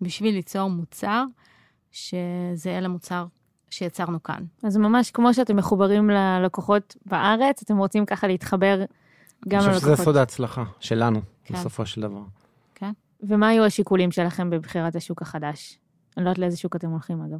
[0.00, 1.24] בשביל ליצור מוצר
[1.92, 3.26] שזהה למוצר
[3.74, 4.44] שיצרנו כאן.
[4.62, 8.84] אז ממש כמו שאתם מחוברים ללקוחות בארץ, אתם רוצים ככה להתחבר
[9.48, 9.96] גם אני חושב ללקוחות.
[9.96, 11.54] שזה סוד ההצלחה שלנו, כן.
[11.54, 12.20] בסופו של דבר.
[13.28, 15.78] ומה היו השיקולים שלכם בבחירת השוק החדש?
[16.16, 17.38] אני לא יודעת לאיזה שוק אתם הולכים, אגב.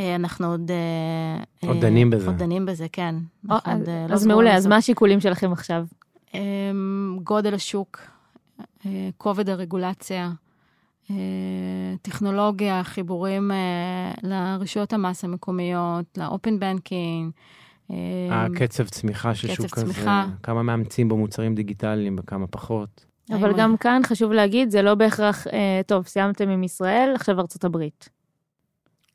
[0.00, 0.70] אה, אנחנו עוד...
[0.70, 2.26] אה, עוד אה, דנים בזה.
[2.26, 3.14] עוד דנים בזה, כן.
[3.64, 4.66] אז, אה, לא מעולה, אז.
[4.66, 5.86] מה השיקולים שלכם עכשיו?
[6.34, 8.00] אמ, גודל השוק,
[8.86, 10.30] אה, כובד הרגולציה, אה,
[12.02, 17.30] טכנולוגיה, חיבורים אה, לרשויות המס המקומיות, לאופן בנקינג.
[18.30, 20.26] הקצב צמיחה של שוק צמיחה.
[20.42, 23.06] כמה מאמצים בו מוצרים דיגיטליים וכמה פחות.
[23.30, 27.64] אבל גם כאן חשוב להגיד, זה לא בהכרח, אה, טוב, סיימתם עם ישראל, עכשיו ארצות
[27.64, 28.08] הברית.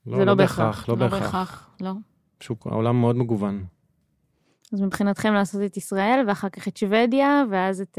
[0.08, 1.70] לא, לא בהכרח, לא בהכרח.
[1.82, 1.92] לא.
[2.40, 3.64] שוק, העולם מאוד מגוון.
[4.74, 7.98] אז מבחינתכם לעשות את ישראל, ואחר כך את שוודיה, ואז את...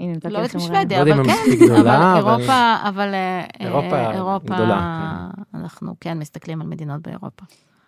[0.00, 2.36] הנה, נתתי לא יודעת לכם משוודיה, לא יודע אבל אם כן, מספיק גדולה, אבל אבל-
[2.36, 7.44] אירופה, אבל אה, אירופה אירופה, גדולה, אנחנו כן מסתכלים על מדינות באירופה.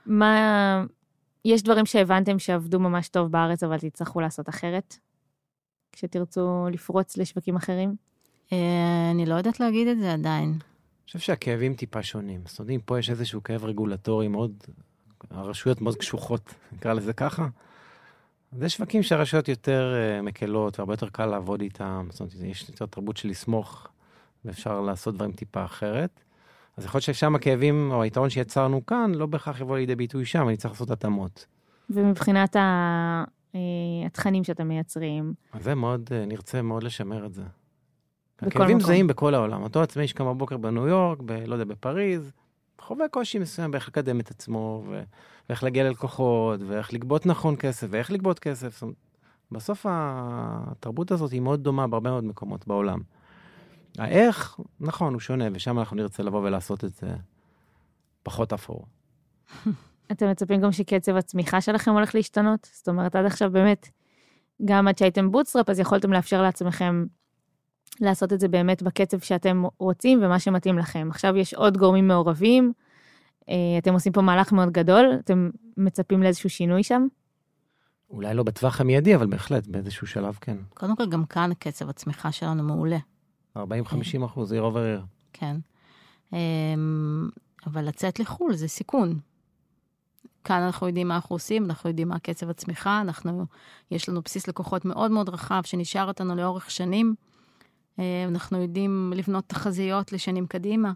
[0.07, 0.85] מה...
[1.45, 4.97] יש דברים שהבנתם שעבדו ממש טוב בארץ, אבל תצטרכו לעשות אחרת?
[5.93, 7.95] כשתרצו לפרוץ לשווקים אחרים?
[8.53, 10.49] אה, אני לא יודעת להגיד את זה עדיין.
[10.51, 12.41] אני חושב שהכאבים טיפה שונים.
[12.47, 14.53] זאת אומרת, פה יש איזשהו כאב רגולטורי מאוד,
[15.31, 17.49] הרשויות מאוד קשוחות, נקרא לזה ככה.
[18.63, 22.07] יש שווקים שהרשויות יותר uh, מקלות והרבה יותר קל לעבוד איתם.
[22.11, 23.89] זאת אומרת, יש יותר תרבות של לסמוך,
[24.45, 26.21] ואפשר לעשות דברים טיפה אחרת.
[26.77, 30.49] אז יכול להיות ששם הכאבים, או היתרון שיצרנו כאן, לא בהכרח יבוא לידי ביטוי שם,
[30.49, 31.47] אני צריך לעשות התאמות.
[31.91, 33.25] ומבחינת ה...
[33.55, 33.61] אה,
[34.07, 37.43] התכנים שאתם מייצרים, זה מאוד, uh, נרצה מאוד לשמר את זה.
[38.39, 38.87] הכאבים מקום.
[38.87, 39.63] זהים בכל העולם.
[39.63, 42.33] אותו עצמאי שקם בבוקר בניו יורק, ב, לא יודע, בפריז,
[42.81, 45.03] חווה קושי מסוים באיך לקדם את עצמו, ו-
[45.49, 48.73] ואיך להגיע ללקוחות, ואיך לגבות נכון כסף, ואיך לגבות כסף.
[48.73, 48.97] זאת אומרת,
[49.53, 53.01] בסוף התרבות הזאת היא מאוד דומה בהרבה מאוד מקומות בעולם.
[53.99, 57.09] האיך, נכון, הוא שונה, ושם אנחנו נרצה לבוא ולעשות את זה
[58.23, 58.87] פחות אפור.
[60.13, 62.69] אתם מצפים גם שקצב הצמיחה שלכם הולך להשתנות?
[62.73, 63.89] זאת אומרת, עד עכשיו באמת,
[64.65, 67.05] גם עד שהייתם bootstrap, אז יכולתם לאפשר לעצמכם
[68.01, 71.09] לעשות את זה באמת בקצב שאתם רוצים ומה שמתאים לכם.
[71.11, 72.73] עכשיו יש עוד גורמים מעורבים,
[73.49, 77.07] אה, אתם עושים פה מהלך מאוד גדול, אתם מצפים לאיזשהו שינוי שם?
[78.11, 80.57] אולי לא בטווח המיידי, אבל בהחלט, באיזשהו שלב כן.
[80.75, 82.99] קודם כל, גם כאן קצב הצמיחה שלנו מעולה,
[83.59, 83.61] 40-50
[84.25, 85.05] אחוז, עיר עובר עיר.
[85.33, 85.57] כן.
[86.33, 87.29] אמ,
[87.67, 89.19] אבל לצאת לחו"ל זה סיכון.
[90.45, 93.47] כאן אנחנו יודעים מה אנחנו עושים, אנחנו יודעים מה קצב הצמיחה, אנחנו,
[93.91, 97.15] יש לנו בסיס לקוחות מאוד מאוד רחב שנשאר אותנו לאורך שנים.
[98.01, 100.93] אה, אנחנו יודעים לבנות תחזיות לשנים קדימה.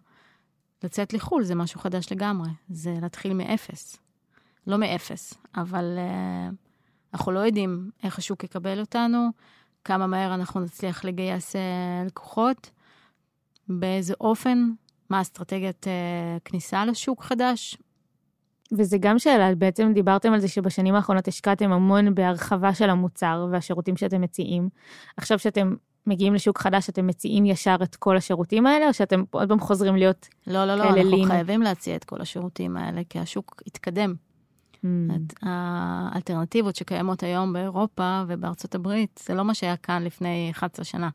[0.84, 3.96] לצאת לחו"ל זה משהו חדש לגמרי, זה להתחיל מאפס.
[4.66, 6.54] לא מאפס, אבל uh,
[7.14, 9.28] אנחנו לא יודעים איך השוק יקבל אותנו,
[9.84, 11.58] כמה מהר אנחנו נצליח לגייס uh,
[12.06, 12.70] לקוחות,
[13.68, 14.70] באיזה אופן,
[15.10, 17.78] מה אסטרטגיית uh, כניסה לשוק חדש.
[18.72, 23.96] וזה גם שאלה, בעצם דיברתם על זה שבשנים האחרונות השקעתם המון בהרחבה של המוצר והשירותים
[23.96, 24.68] שאתם מציעים.
[25.16, 25.74] עכשיו שאתם
[26.06, 29.96] מגיעים לשוק חדש, אתם מציעים ישר את כל השירותים האלה, או שאתם עוד פעם חוזרים
[29.96, 31.28] להיות לא, לא, לא, אנחנו לין?
[31.28, 34.14] חייבים להציע את כל השירותים האלה, כי השוק התקדם.
[34.74, 34.86] Mm.
[35.42, 41.08] האלטרנטיבות שקיימות היום באירופה ובארצות הברית, זה לא מה שהיה כאן לפני 11 שנה.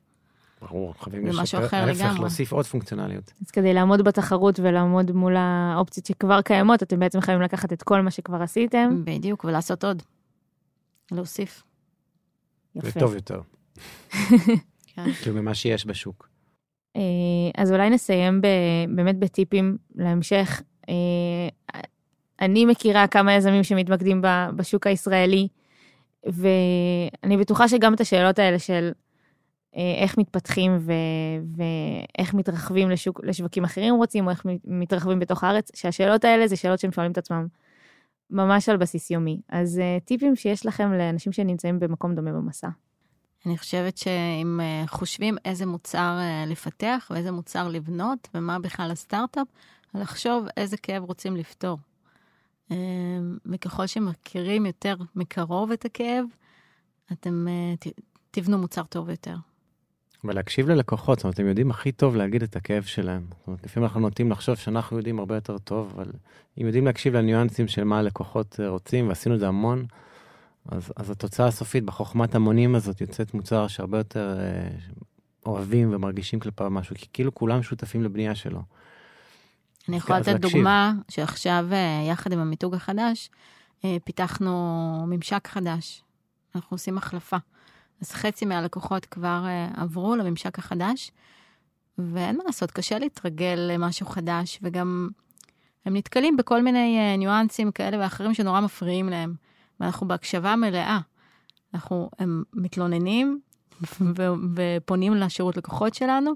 [0.61, 2.03] ברור, חייבים לשפר, משהו אחר לגמרי.
[2.03, 3.33] להפך, להוסיף עוד פונקציונליות.
[3.41, 8.01] אז כדי לעמוד בתחרות ולעמוד מול האופציות שכבר קיימות, אתם בעצם חייבים לקחת את כל
[8.01, 9.01] מה שכבר עשיתם.
[9.03, 10.03] בדיוק, ולעשות עוד.
[11.11, 11.63] להוסיף.
[12.75, 12.87] יפה.
[12.87, 13.41] וטוב יותר.
[15.06, 15.12] כן.
[15.12, 16.30] כאילו ממה שיש בשוק.
[16.95, 17.02] אה,
[17.58, 18.41] אז אולי נסיים
[18.95, 20.62] באמת בטיפים להמשך.
[20.89, 21.50] אה,
[22.41, 24.22] אני מכירה כמה יזמים שמתמקדים
[24.56, 25.47] בשוק הישראלי,
[26.26, 28.91] ואני בטוחה שגם את השאלות האלה של
[29.76, 30.91] אה, איך מתפתחים ו,
[31.56, 36.80] ואיך מתרחבים לשוק, לשווקים אחרים רוצים, או איך מתרחבים בתוך הארץ, שהשאלות האלה זה שאלות
[36.80, 37.47] שהם שואלים את עצמם
[38.30, 39.41] ממש על בסיס יומי.
[39.50, 42.68] אז טיפים שיש לכם לאנשים שנמצאים במקום דומה במסע.
[43.45, 49.47] אני חושבת שאם אה, חושבים איזה מוצר אה, לפתח ואיזה מוצר לבנות ומה בכלל הסטארט-אפ,
[49.93, 51.77] לחשוב איזה כאב רוצים לפתור.
[52.71, 52.77] אה,
[53.45, 56.25] וככל שמכירים יותר מקרוב את הכאב,
[57.11, 57.47] אתם
[58.31, 59.35] תבנו מוצר טוב יותר.
[60.23, 63.25] ולהקשיב ללקוחות, זאת אומרת, אתם יודעים הכי טוב להגיד את הכאב שלהם.
[63.29, 66.11] זאת אומרת, לפעמים אנחנו נוטים לחשוב שאנחנו יודעים הרבה יותר טוב, אבל
[66.61, 69.85] אם יודעים להקשיב לניואנסים של מה הלקוחות רוצים, ועשינו את זה המון,
[70.68, 74.70] אז, אז התוצאה הסופית בחוכמת המונים הזאת יוצאת מוצר שהרבה יותר אה,
[75.45, 78.62] אוהבים ומרגישים כלפיו משהו, כי כאילו כולם שותפים לבנייה שלו.
[79.89, 83.30] אני יכולה לתת דוגמה שעכשיו, אה, יחד עם המיתוג החדש,
[83.86, 86.03] אה, פיתחנו ממשק חדש.
[86.55, 87.38] אנחנו עושים החלפה.
[88.01, 91.12] אז חצי מהלקוחות כבר אה, עברו לממשק החדש,
[91.97, 95.10] ואין מה לעשות, קשה להתרגל למשהו חדש, וגם
[95.86, 99.34] הם נתקלים בכל מיני ניואנסים כאלה ואחרים שנורא מפריעים להם.
[99.80, 100.99] ואנחנו בהקשבה מלאה.
[101.73, 103.39] אנחנו, הם מתלוננים
[104.17, 106.32] ו- ופונים לשירות לקוחות שלנו,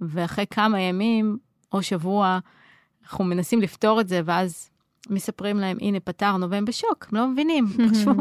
[0.00, 1.38] ואחרי כמה ימים
[1.72, 2.38] או שבוע,
[3.02, 4.70] אנחנו מנסים לפתור את זה, ואז
[5.10, 7.66] מספרים להם, הנה, פתרנו, והם בשוק, הם לא מבינים.
[7.78, 8.12] הם חשבו,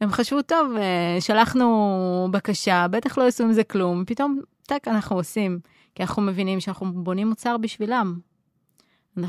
[0.00, 5.16] הם חשבו, טוב, אה, שלחנו בקשה, בטח לא יעשו עם זה כלום, פתאום, טק, אנחנו
[5.16, 5.58] עושים,
[5.94, 8.18] כי אנחנו מבינים שאנחנו בונים מוצר בשבילם.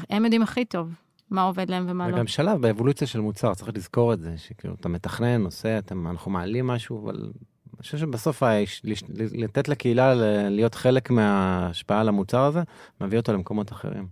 [0.10, 1.07] הם יודעים הכי טוב.
[1.30, 2.14] מה עובד להם ומה לא.
[2.14, 6.08] זה גם שלב באבולוציה של מוצר, צריך לזכור את זה, שכאילו אתה מתכנן, עושה, אתם,
[6.08, 7.32] אנחנו מעלים משהו, אבל
[7.74, 8.44] אני חושב שבסוף
[9.18, 10.14] לתת לקהילה
[10.50, 12.62] להיות חלק מההשפעה על המוצר הזה,
[13.02, 14.08] מביא אותו למקומות אחרים.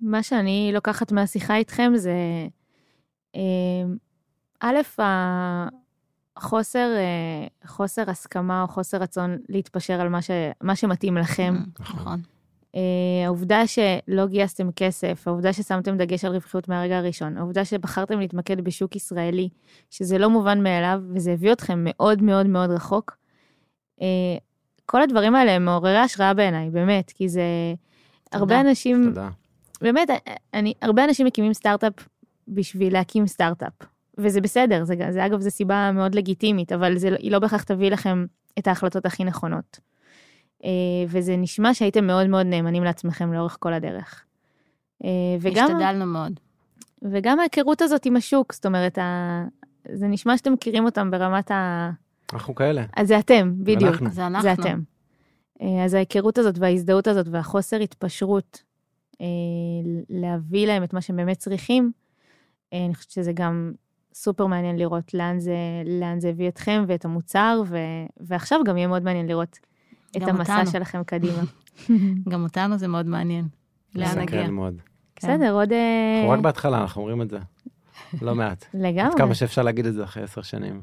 [0.00, 2.14] מה שאני לוקחת מהשיחה איתכם זה,
[3.36, 3.40] אה,
[4.60, 4.76] א',
[6.38, 10.30] חוסר, אה, חוסר הסכמה או חוסר רצון להתפשר על מה, ש,
[10.60, 11.54] מה שמתאים לכם.
[11.80, 12.20] נכון.
[12.74, 12.80] אה,
[13.26, 18.96] העובדה שלא גייסתם כסף, העובדה ששמתם דגש על רווחיות מהרגע הראשון, העובדה שבחרתם להתמקד בשוק
[18.96, 19.48] ישראלי,
[19.90, 23.16] שזה לא מובן מאליו, וזה הביא אתכם מאוד מאוד מאוד רחוק,
[24.02, 24.06] אה,
[24.86, 27.42] כל הדברים האלה הם מעוררי השראה בעיניי, באמת, כי זה...
[28.24, 28.38] תודה.
[28.38, 29.04] הרבה אנשים...
[29.04, 29.28] תודה.
[29.80, 30.08] באמת,
[30.54, 31.92] אני, הרבה אנשים מקימים סטארט-אפ
[32.48, 33.72] בשביל להקים סטארט-אפ,
[34.18, 37.90] וזה בסדר, זה, זה אגב, זו סיבה מאוד לגיטימית, אבל זה, היא לא בהכרח תביא
[37.90, 38.26] לכם
[38.58, 39.80] את ההחלטות הכי נכונות.
[40.64, 40.70] אה,
[41.08, 44.24] וזה נשמע שהייתם מאוד מאוד נאמנים לעצמכם לאורך כל הדרך.
[45.04, 45.64] אה, וגם...
[45.64, 46.40] השתדלנו מאוד.
[47.02, 49.44] וגם ההיכרות הזאת עם השוק, זאת אומרת, ה...
[49.92, 51.90] זה נשמע שאתם מכירים אותם ברמת ה...
[52.32, 52.84] אנחנו כאלה.
[52.96, 53.92] אז זה אתם, בדיוק.
[53.92, 54.10] אנחנו.
[54.10, 54.42] זה אנחנו.
[54.42, 54.80] זה אתם.
[55.62, 58.68] אה, אז ההיכרות הזאת וההזדהות הזאת והחוסר התפשרות,
[60.08, 61.92] להביא להם את מה שהם באמת צריכים,
[62.72, 63.72] אני חושבת שזה גם
[64.14, 65.56] סופר מעניין לראות לאן זה,
[66.00, 67.76] לאן זה הביא אתכם ואת המוצר, ו,
[68.20, 69.58] ועכשיו גם יהיה מאוד מעניין לראות
[70.16, 70.70] את המסע אותנו.
[70.70, 71.42] שלכם קדימה.
[72.30, 73.48] גם אותנו זה מאוד מעניין.
[73.94, 74.50] לאן נגיע.
[74.50, 74.80] מאוד.
[75.16, 75.28] כן.
[75.28, 75.72] בסדר, עוד...
[75.72, 77.38] אה, אנחנו רק בהתחלה, אנחנו אומרים את זה.
[78.22, 78.64] לא מעט.
[78.74, 79.00] לגמרי.
[79.00, 80.82] עד כמה שאפשר להגיד את זה אחרי עשר שנים.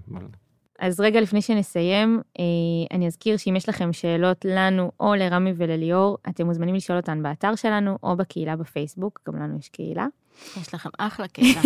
[0.79, 2.43] אז רגע לפני שנסיים, אה,
[2.91, 7.55] אני אזכיר שאם יש לכם שאלות לנו או לרמי ולליאור, אתם מוזמנים לשאול אותן באתר
[7.55, 10.07] שלנו או בקהילה בפייסבוק, גם לנו יש קהילה.
[10.61, 11.61] יש לכם אחלה קהילה,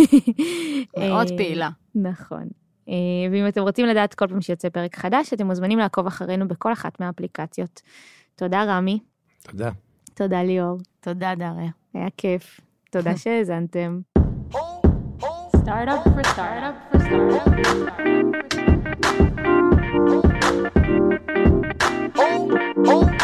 [0.99, 1.69] מאוד פעילה.
[1.95, 2.47] נכון.
[2.89, 6.73] אה, ואם אתם רוצים לדעת כל פעם שיוצא פרק חדש, אתם מוזמנים לעקוב אחרינו בכל
[6.73, 7.81] אחת מהאפליקציות.
[8.35, 8.99] תודה רמי.
[9.43, 9.69] תודה.
[10.13, 10.77] תודה ליאור.
[10.99, 11.71] תודה דריה.
[11.93, 12.59] היה כיף.
[12.91, 13.99] תודה שהאזנתם.
[15.65, 16.03] Startup.
[22.15, 22.49] Oh,
[22.85, 23.19] oh.